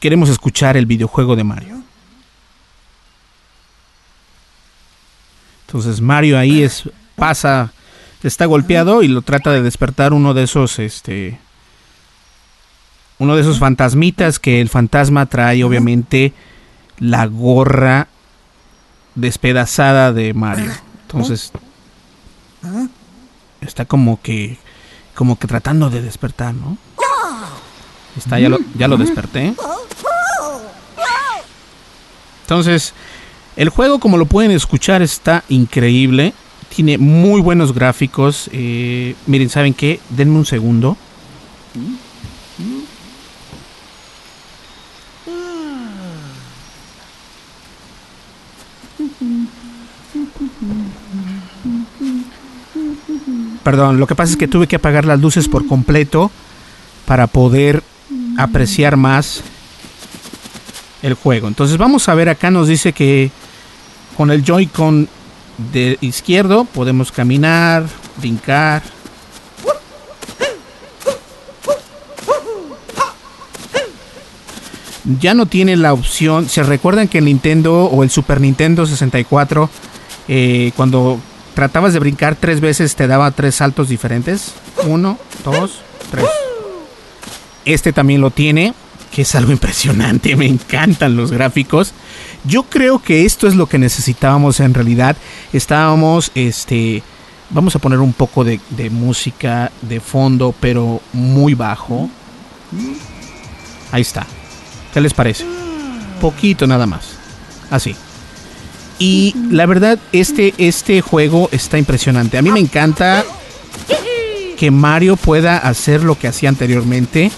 [0.00, 1.80] queremos escuchar el videojuego de Mario.
[5.68, 7.72] Entonces Mario ahí es pasa,
[8.24, 11.38] está golpeado y lo trata de despertar uno de esos este
[13.22, 16.32] uno de esos fantasmitas que el fantasma trae obviamente
[16.98, 18.08] la gorra
[19.14, 20.72] despedazada de Mario.
[21.02, 21.52] Entonces
[23.60, 24.58] está como que
[25.14, 26.76] como que tratando de despertar, ¿no?
[28.16, 29.54] Está ya lo, ya lo desperté.
[32.42, 32.92] Entonces,
[33.54, 36.34] el juego como lo pueden escuchar está increíble.
[36.74, 38.50] Tiene muy buenos gráficos.
[38.52, 40.00] Eh, miren, ¿saben qué?
[40.10, 40.96] Denme un segundo.
[53.62, 56.30] Perdón, lo que pasa es que tuve que apagar las luces por completo
[57.06, 57.82] para poder
[58.36, 59.42] apreciar más
[61.02, 61.48] el juego.
[61.48, 63.30] Entonces vamos a ver acá nos dice que
[64.16, 65.08] con el Joy-Con
[65.72, 67.84] de izquierdo podemos caminar,
[68.18, 68.82] brincar.
[75.20, 76.48] Ya no tiene la opción.
[76.48, 79.68] ¿Se recuerdan que el Nintendo o el Super Nintendo 64
[80.28, 81.18] eh, cuando
[81.54, 84.52] tratabas de brincar tres veces te daba tres saltos diferentes?
[84.84, 85.80] Uno, dos,
[86.10, 86.26] tres.
[87.64, 88.74] Este también lo tiene,
[89.10, 90.36] que es algo impresionante.
[90.36, 91.92] Me encantan los gráficos.
[92.44, 95.16] Yo creo que esto es lo que necesitábamos en realidad.
[95.52, 97.02] Estábamos, este,
[97.50, 102.10] vamos a poner un poco de, de música de fondo, pero muy bajo.
[103.92, 104.26] Ahí está.
[104.92, 105.44] ¿Qué les parece?
[106.20, 107.16] Poquito nada más.
[107.70, 107.94] Así.
[109.04, 112.38] Y la verdad, este, este juego está impresionante.
[112.38, 113.24] A mí me encanta
[114.56, 117.32] que Mario pueda hacer lo que hacía anteriormente.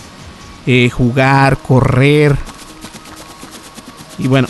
[0.66, 2.36] eh, jugar, correr.
[4.18, 4.46] Y bueno.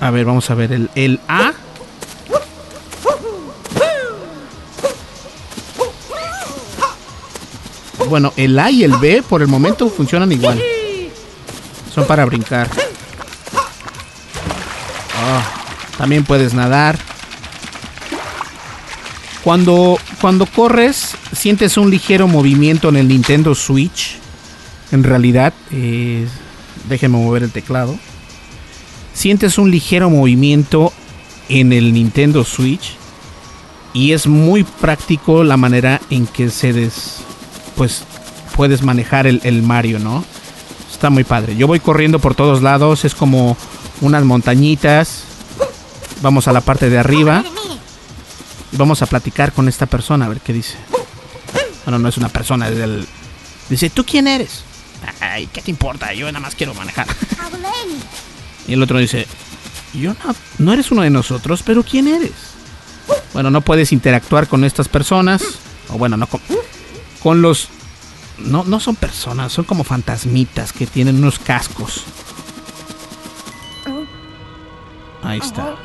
[0.00, 1.54] A ver, vamos a ver el, el A.
[8.08, 10.62] Bueno, el A y el B por el momento funcionan igual.
[11.92, 12.68] Son para brincar.
[15.16, 15.61] Ah,
[16.02, 16.98] también puedes nadar.
[19.44, 24.16] Cuando, cuando corres, sientes un ligero movimiento en el Nintendo Switch.
[24.90, 26.26] En realidad, eh,
[26.88, 27.96] déjenme mover el teclado.
[29.14, 30.92] Sientes un ligero movimiento
[31.48, 32.96] en el Nintendo Switch.
[33.94, 37.18] Y es muy práctico la manera en que se des,
[37.76, 38.02] pues
[38.56, 40.24] puedes manejar el, el Mario, ¿no?
[40.92, 41.54] Está muy padre.
[41.54, 43.04] Yo voy corriendo por todos lados.
[43.04, 43.56] Es como
[44.00, 45.26] unas montañitas.
[46.22, 47.44] Vamos a la parte de arriba.
[48.70, 50.76] Y vamos a platicar con esta persona a ver qué dice.
[51.84, 53.06] Bueno, no es una persona, es el...
[53.68, 54.62] Dice, ¿tú quién eres?
[55.20, 56.14] Ay, ¿qué te importa?
[56.14, 57.06] Yo nada más quiero manejar.
[58.68, 59.26] y el otro dice,
[59.92, 62.32] yo no, no eres uno de nosotros, pero ¿quién eres?
[63.32, 65.42] Bueno, no puedes interactuar con estas personas.
[65.88, 66.40] O bueno, no con,
[67.22, 67.68] con los...
[68.38, 72.04] No, no son personas, son como fantasmitas que tienen unos cascos.
[75.22, 75.76] Ahí está.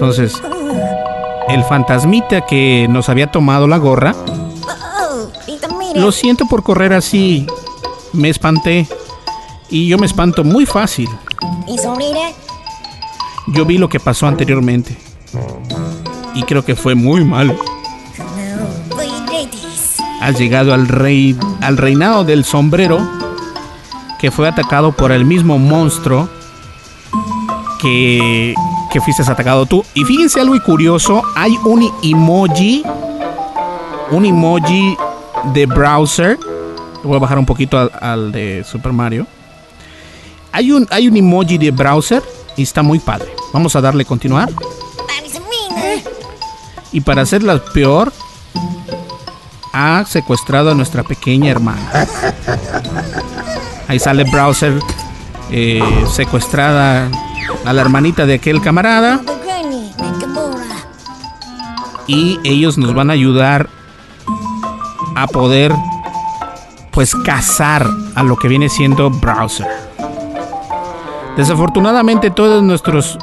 [0.00, 0.40] Entonces,
[1.50, 4.14] el fantasmita que nos había tomado la gorra.
[5.94, 7.46] Lo siento por correr así.
[8.14, 8.88] Me espanté.
[9.68, 11.10] Y yo me espanto muy fácil.
[13.48, 14.96] Yo vi lo que pasó anteriormente.
[16.34, 17.54] Y creo que fue muy mal.
[20.22, 23.06] Has llegado al rey al reinado del sombrero
[24.18, 26.30] que fue atacado por el mismo monstruo
[27.82, 28.54] que
[28.90, 29.84] que fuiste atacado tú.
[29.94, 32.82] Y fíjense algo curioso, hay un emoji
[34.10, 34.96] un emoji
[35.54, 36.38] de browser.
[37.02, 39.26] Voy a bajar un poquito al, de Super Mario.
[40.52, 42.22] Hay un hay un emoji de browser
[42.56, 43.28] y está muy padre.
[43.52, 44.50] Vamos a darle continuar.
[46.92, 48.12] Y para hacerla peor,
[49.72, 52.08] ha secuestrado a nuestra pequeña hermana.
[53.86, 54.80] Ahí sale Browser
[55.52, 55.82] eh,
[56.12, 57.08] secuestrada
[57.64, 59.20] a la hermanita de aquel camarada.
[62.06, 63.68] Y ellos nos van a ayudar
[65.16, 65.72] a poder
[66.90, 69.66] pues cazar a lo que viene siendo Browser.
[71.36, 73.18] Desafortunadamente todos nuestros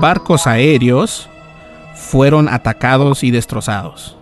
[0.00, 1.28] barcos aéreos
[1.94, 4.16] fueron atacados y destrozados.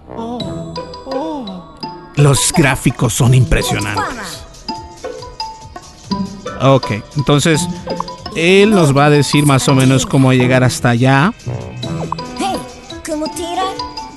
[2.16, 4.44] Los gráficos son impresionantes.
[6.60, 7.66] Ok, entonces
[8.36, 11.32] él nos va a decir más o menos cómo llegar hasta allá.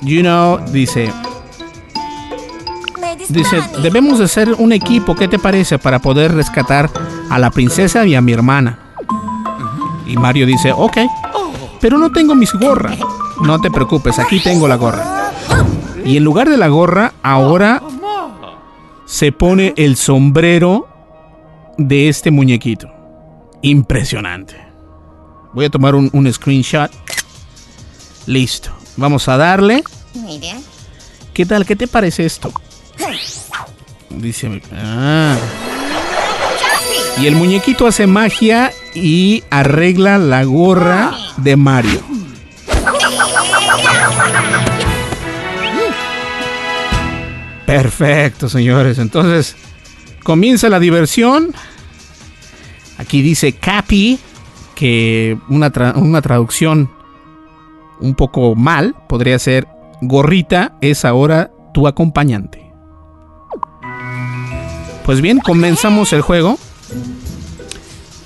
[0.02, 1.12] You know, dice.
[3.28, 5.78] Dice, debemos de ser un equipo, ¿qué te parece?
[5.78, 6.88] Para poder rescatar
[7.28, 8.78] a la princesa y a mi hermana.
[10.06, 10.96] Y Mario dice, ok,
[11.80, 12.98] pero no tengo mis gorras.
[13.42, 15.30] No te preocupes, aquí tengo la gorra.
[16.04, 17.82] Y en lugar de la gorra, ahora
[19.04, 20.88] se pone el sombrero
[21.76, 22.97] de este muñequito.
[23.62, 24.56] Impresionante.
[25.52, 26.90] Voy a tomar un, un screenshot.
[28.26, 28.70] Listo.
[28.96, 29.82] Vamos a darle.
[31.32, 31.64] ¿Qué tal?
[31.64, 32.52] ¿Qué te parece esto?
[34.10, 34.60] Dice.
[34.72, 35.36] Ah.
[37.20, 42.02] Y el muñequito hace magia y arregla la gorra de Mario.
[47.66, 48.98] Perfecto, señores.
[48.98, 49.56] Entonces,
[50.22, 51.54] comienza la diversión.
[53.08, 54.18] Aquí dice Capi,
[54.74, 56.90] que una, una traducción
[58.00, 59.66] un poco mal podría ser
[60.02, 62.70] Gorrita es ahora tu acompañante.
[65.06, 66.58] Pues bien, comenzamos el juego.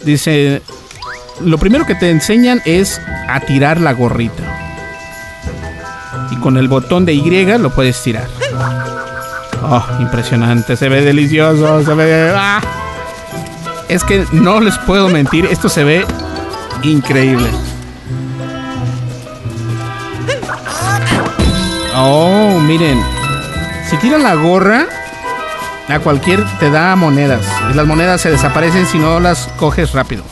[0.04, 0.62] Dice,
[1.44, 4.42] lo primero que te enseñan es a tirar la gorrita.
[6.32, 8.26] Y con el botón de Y lo puedes tirar.
[9.62, 12.32] Oh, impresionante, se ve delicioso, se ve...
[12.34, 12.81] ¡ah!
[13.92, 16.06] Es que no les puedo mentir, esto se ve
[16.82, 17.46] increíble.
[21.94, 22.98] Oh, miren.
[23.90, 24.86] Si tiras la gorra,
[25.90, 27.42] a cualquier te da monedas.
[27.70, 30.24] Y las monedas se desaparecen si no las coges rápido.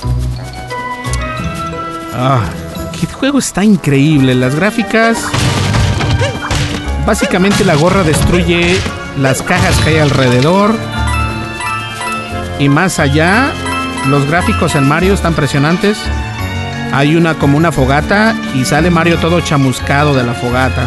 [2.14, 2.40] Ah,
[2.98, 4.34] qué juego está increíble.
[4.34, 5.18] Las gráficas.
[7.04, 8.78] Básicamente la gorra destruye
[9.18, 10.74] las cajas que hay alrededor.
[12.60, 13.54] Y más allá,
[14.08, 15.98] los gráficos en Mario están impresionantes.
[16.92, 20.84] Hay una como una fogata y sale Mario todo chamuscado de la fogata.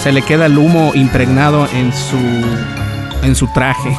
[0.00, 2.16] Se le queda el humo impregnado en su
[3.24, 3.98] en su traje.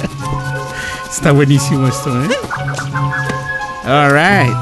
[1.10, 2.28] Está buenísimo esto, ¿eh?
[3.84, 4.56] Alright.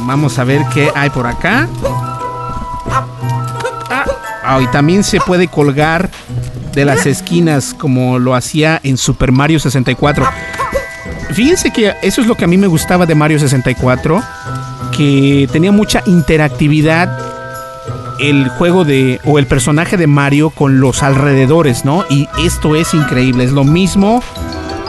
[0.00, 1.68] Vamos a ver qué hay por acá.
[4.46, 6.10] Ah, y también se puede colgar
[6.74, 10.26] de las esquinas como lo hacía en Super Mario 64.
[11.32, 14.22] Fíjense que eso es lo que a mí me gustaba de Mario 64,
[14.96, 17.18] que tenía mucha interactividad
[18.20, 22.04] el juego de o el personaje de Mario con los alrededores, ¿no?
[22.08, 24.22] Y esto es increíble, es lo mismo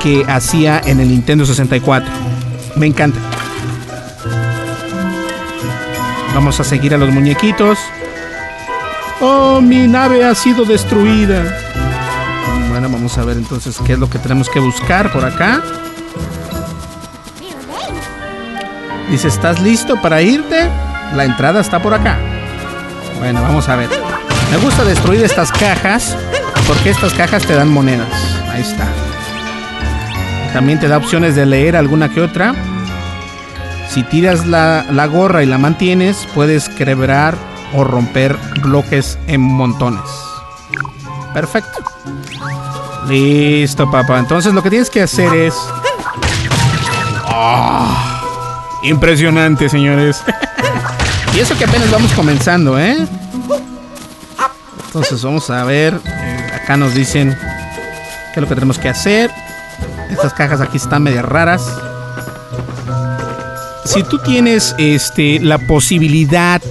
[0.02, 2.08] que hacía en el Nintendo 64.
[2.76, 3.20] Me encanta.
[6.36, 7.80] Vamos a seguir a los muñequitos.
[9.28, 11.42] Oh, mi nave ha sido destruida.
[12.70, 15.64] Bueno, vamos a ver entonces qué es lo que tenemos que buscar por acá.
[19.10, 20.70] Dice, ¿estás listo para irte?
[21.16, 22.20] La entrada está por acá.
[23.18, 23.90] Bueno, vamos a ver.
[24.52, 26.16] Me gusta destruir estas cajas
[26.68, 28.08] porque estas cajas te dan monedas.
[28.52, 28.88] Ahí está.
[30.54, 32.54] También te da opciones de leer alguna que otra.
[33.90, 40.04] Si tiras la, la gorra y la mantienes, puedes quebrar o romper bloques en montones.
[41.34, 41.84] Perfecto.
[43.08, 44.20] Listo, papá.
[44.20, 45.54] Entonces lo que tienes que hacer es...
[47.28, 48.16] ¡Ah!
[48.86, 50.24] impresionante, señores.
[51.36, 53.06] y eso que apenas vamos comenzando, ¿eh?
[54.88, 56.00] Entonces vamos a ver.
[56.54, 57.38] Acá nos dicen
[58.34, 59.32] qué es lo que tenemos que hacer.
[60.10, 61.68] Estas cajas aquí están medio raras.
[63.86, 66.62] Si tú tienes este, la posibilidad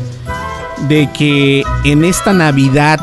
[0.89, 3.01] de que en esta Navidad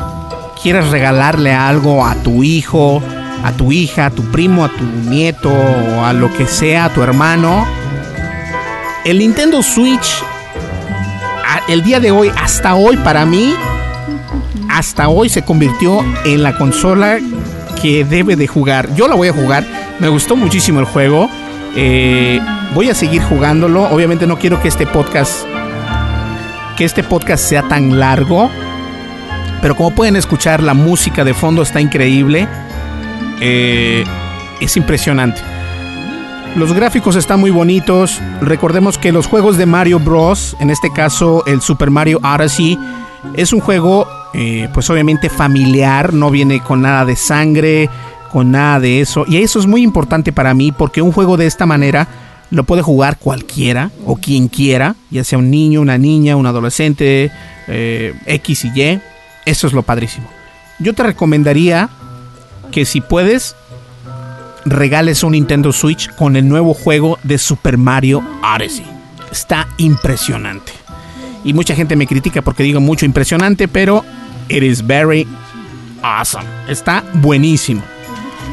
[0.62, 3.02] quieras regalarle algo a tu hijo,
[3.44, 6.88] a tu hija, a tu primo, a tu nieto, o a lo que sea, a
[6.90, 7.66] tu hermano,
[9.04, 10.22] el Nintendo Switch,
[11.68, 13.54] el día de hoy, hasta hoy para mí,
[14.70, 17.18] hasta hoy se convirtió en la consola
[17.80, 18.94] que debe de jugar.
[18.94, 19.64] Yo la voy a jugar,
[19.98, 21.28] me gustó muchísimo el juego.
[21.74, 22.40] Eh,
[22.74, 23.84] voy a seguir jugándolo.
[23.90, 25.46] Obviamente no quiero que este podcast
[26.84, 28.50] este podcast sea tan largo.
[29.60, 32.48] Pero como pueden escuchar, la música de fondo está increíble.
[33.40, 34.04] Eh,
[34.60, 35.40] es impresionante.
[36.56, 38.20] Los gráficos están muy bonitos.
[38.40, 42.78] Recordemos que los juegos de Mario Bros, en este caso el Super Mario Odyssey,
[43.34, 47.88] es un juego eh, pues obviamente familiar, no viene con nada de sangre,
[48.30, 49.24] con nada de eso.
[49.26, 52.08] Y eso es muy importante para mí porque un juego de esta manera
[52.52, 57.32] lo puede jugar cualquiera o quien quiera, ya sea un niño, una niña, un adolescente,
[57.66, 59.00] eh, X y Y.
[59.46, 60.28] Eso es lo padrísimo.
[60.78, 61.88] Yo te recomendaría
[62.70, 63.56] que si puedes,
[64.66, 68.84] regales un Nintendo Switch con el nuevo juego de Super Mario Odyssey.
[69.30, 70.72] Está impresionante.
[71.44, 74.04] Y mucha gente me critica porque digo mucho impresionante, pero
[74.50, 75.26] it is very
[76.02, 76.44] awesome.
[76.68, 77.82] Está buenísimo.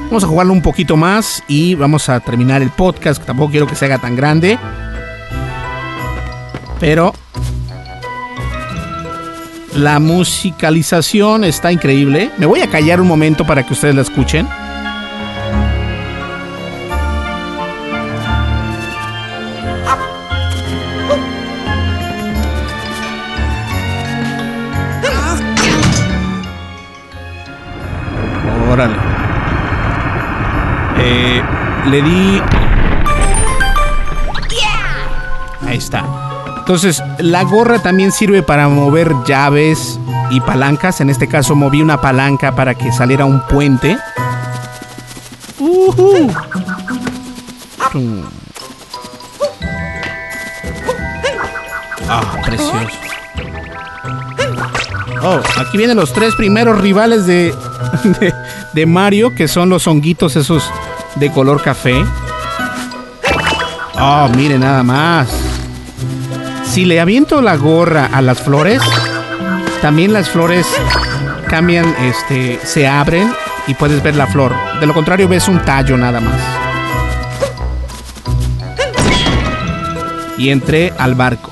[0.09, 3.67] Vamos a jugarlo un poquito más y vamos a terminar el podcast, que tampoco quiero
[3.67, 4.57] que se haga tan grande.
[6.79, 7.13] Pero
[9.75, 12.31] la musicalización está increíble.
[12.39, 14.47] Me voy a callar un momento para que ustedes la escuchen.
[31.89, 32.41] Le di.
[35.67, 36.03] Ahí está.
[36.57, 41.01] Entonces, la gorra también sirve para mover llaves y palancas.
[41.01, 43.97] En este caso, moví una palanca para que saliera un puente.
[47.91, 48.23] Tum.
[52.07, 52.87] Ah, precioso.
[55.21, 57.53] Oh, aquí vienen los tres primeros rivales de,
[58.03, 58.33] de,
[58.73, 60.63] de Mario, que son los honguitos esos
[61.19, 62.03] de color café.
[63.99, 65.29] Oh, mire nada más.
[66.65, 68.81] Si le aviento la gorra a las flores,
[69.81, 70.65] también las flores
[71.49, 73.33] cambian, este, se abren
[73.67, 74.53] y puedes ver la flor.
[74.79, 76.41] De lo contrario ves un tallo nada más.
[80.37, 81.51] Y entré al barco.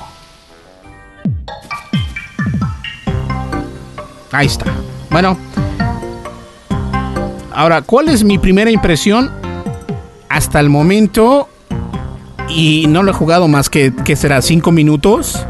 [4.32, 4.66] Ahí está.
[5.10, 5.36] Bueno.
[7.52, 9.37] Ahora, ¿cuál es mi primera impresión?
[10.38, 11.48] Hasta el momento,
[12.48, 14.40] y no lo he jugado más que, ¿qué será?
[14.40, 15.44] ¿Cinco minutos?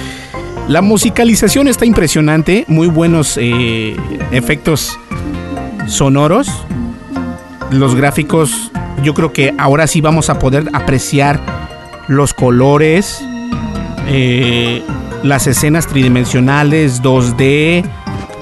[0.66, 3.94] La musicalización está impresionante, muy buenos eh,
[4.30, 4.98] efectos
[5.86, 6.48] sonoros.
[7.70, 8.72] Los gráficos,
[9.02, 11.38] yo creo que ahora sí vamos a poder apreciar
[12.08, 13.22] los colores,
[14.08, 14.82] eh,
[15.22, 17.84] las escenas tridimensionales, 2D,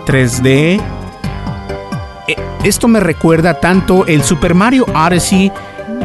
[0.07, 0.81] 3D.
[2.29, 5.51] Eh, Esto me recuerda tanto el Super Mario Odyssey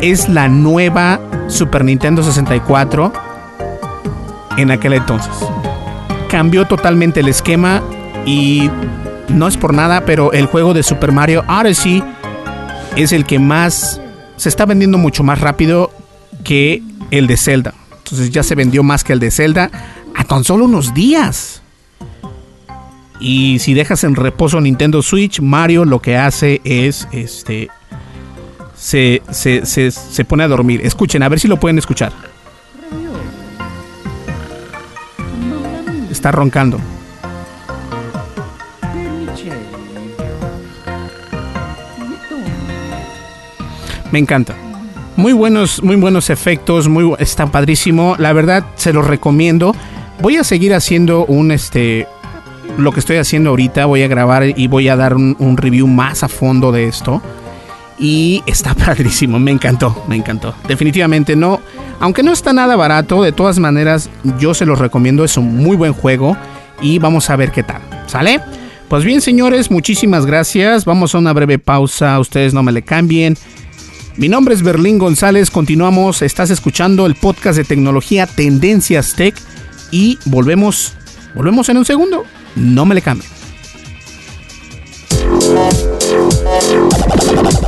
[0.01, 3.13] es la nueva Super Nintendo 64
[4.57, 5.33] en aquel entonces.
[6.29, 7.81] Cambió totalmente el esquema
[8.25, 8.69] y
[9.29, 12.03] no es por nada, pero el juego de Super Mario Odyssey
[12.95, 14.01] es el que más
[14.35, 15.91] se está vendiendo mucho más rápido
[16.43, 16.81] que
[17.11, 17.73] el de Zelda.
[17.97, 19.71] Entonces ya se vendió más que el de Zelda
[20.15, 21.61] a tan solo unos días.
[23.19, 27.69] Y si dejas en reposo Nintendo Switch, Mario lo que hace es este
[28.77, 30.81] se, se, se, se pone a dormir.
[30.83, 32.13] Escuchen, a ver si lo pueden escuchar.
[36.11, 36.79] Está roncando.
[44.11, 44.55] Me encanta.
[45.17, 48.15] Muy buenos, muy buenos efectos, muy está padrísimo.
[48.19, 49.75] La verdad se los recomiendo.
[50.21, 52.07] Voy a seguir haciendo un este
[52.77, 53.85] lo que estoy haciendo ahorita.
[53.85, 57.21] Voy a grabar y voy a dar un review más a fondo de esto.
[57.99, 60.53] Y está padrísimo, me encantó, me encantó.
[60.67, 61.59] Definitivamente no,
[61.99, 65.75] aunque no está nada barato, de todas maneras yo se los recomiendo, es un muy
[65.75, 66.37] buen juego
[66.81, 68.39] y vamos a ver qué tal, ¿sale?
[68.87, 73.37] Pues bien señores, muchísimas gracias, vamos a una breve pausa, ustedes no me le cambien.
[74.15, 79.35] Mi nombre es Berlín González, continuamos, estás escuchando el podcast de tecnología Tendencias Tech
[79.91, 80.93] y volvemos,
[81.35, 82.23] volvemos en un segundo,
[82.55, 83.29] no me le cambien.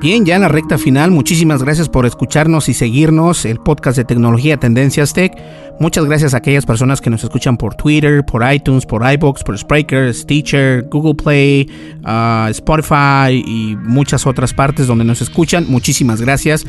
[0.00, 4.04] Bien, ya en la recta final, muchísimas gracias por escucharnos y seguirnos, el podcast de
[4.04, 5.32] tecnología Tendencias Tech.
[5.80, 9.58] Muchas gracias a aquellas personas que nos escuchan por Twitter, por iTunes, por iBooks, por
[9.58, 11.68] Spreaker, Stitcher, Google Play,
[12.04, 15.66] uh, Spotify y muchas otras partes donde nos escuchan.
[15.68, 16.64] Muchísimas gracias.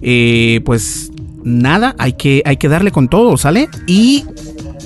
[0.00, 1.12] Eh, pues
[1.44, 3.68] nada, hay que, hay que darle con todo, ¿sale?
[3.86, 4.24] Y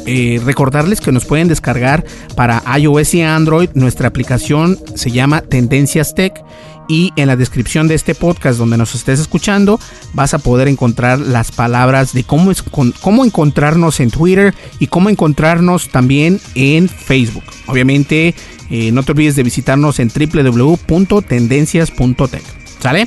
[0.05, 2.05] eh, recordarles que nos pueden descargar
[2.37, 3.71] para iOS y Android.
[3.73, 6.45] Nuestra aplicación se llama Tendencias Tech
[6.89, 9.81] y en la descripción de este podcast donde nos estés escuchando
[10.13, 12.53] vas a poder encontrar las palabras de cómo,
[13.01, 17.45] cómo encontrarnos en Twitter y cómo encontrarnos también en Facebook.
[17.67, 18.35] Obviamente
[18.71, 22.43] eh, no te olvides de visitarnos en www.tendencias.tech.
[22.81, 23.07] ¿Sale?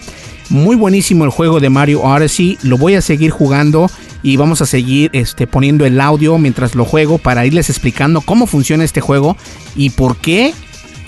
[0.50, 2.58] Muy buenísimo el juego de Mario Odyssey.
[2.64, 3.92] Lo voy a seguir jugando
[4.24, 8.48] y vamos a seguir este, poniendo el audio mientras lo juego para irles explicando cómo
[8.48, 9.38] funciona este juego
[9.76, 10.54] y por qué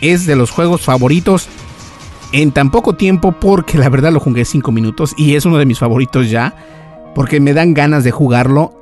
[0.02, 1.48] es de los juegos favoritos
[2.32, 5.66] en tan poco tiempo porque la verdad lo jugué 5 minutos y es uno de
[5.66, 6.56] mis favoritos ya
[7.14, 8.74] porque me dan ganas de jugarlo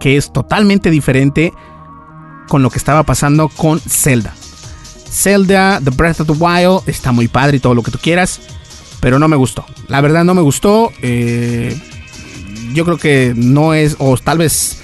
[0.00, 1.52] que es totalmente diferente
[2.48, 4.34] con lo que estaba pasando con Zelda.
[5.10, 8.40] Zelda, The Breath of the Wild está muy padre y todo lo que tú quieras,
[9.00, 9.64] pero no me gustó.
[9.88, 10.92] La verdad no me gustó.
[11.02, 11.78] Eh,
[12.72, 14.80] yo creo que no es, o tal vez,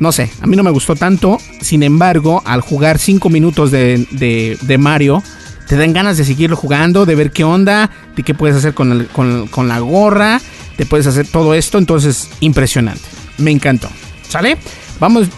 [0.00, 1.38] no sé, a mí no me gustó tanto.
[1.60, 5.22] Sin embargo, al jugar 5 minutos de, de, de Mario,
[5.68, 9.06] te dan ganas de seguirlo jugando, de ver qué onda, de qué puedes hacer con,
[9.12, 10.40] con, la gorra,
[10.76, 13.04] te puedes hacer todo esto, entonces impresionante,
[13.36, 13.88] me encantó,
[14.28, 14.56] ¿sale?
[14.98, 15.28] Vamos,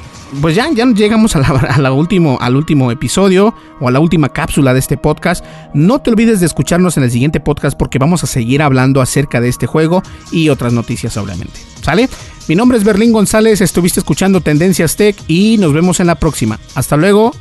[0.40, 4.72] pues ya, ya llegamos a la, último, al último episodio o a la última cápsula
[4.72, 5.44] de este podcast.
[5.74, 9.40] No te olvides de escucharnos en el siguiente podcast porque vamos a seguir hablando acerca
[9.40, 11.60] de este juego y otras noticias obviamente.
[11.82, 12.08] ¿Sale?
[12.46, 16.60] Mi nombre es Berlín González, estuviste escuchando Tendencias Tech y nos vemos en la próxima.
[16.76, 17.32] Hasta luego.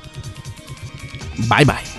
[1.48, 1.99] Bye bye.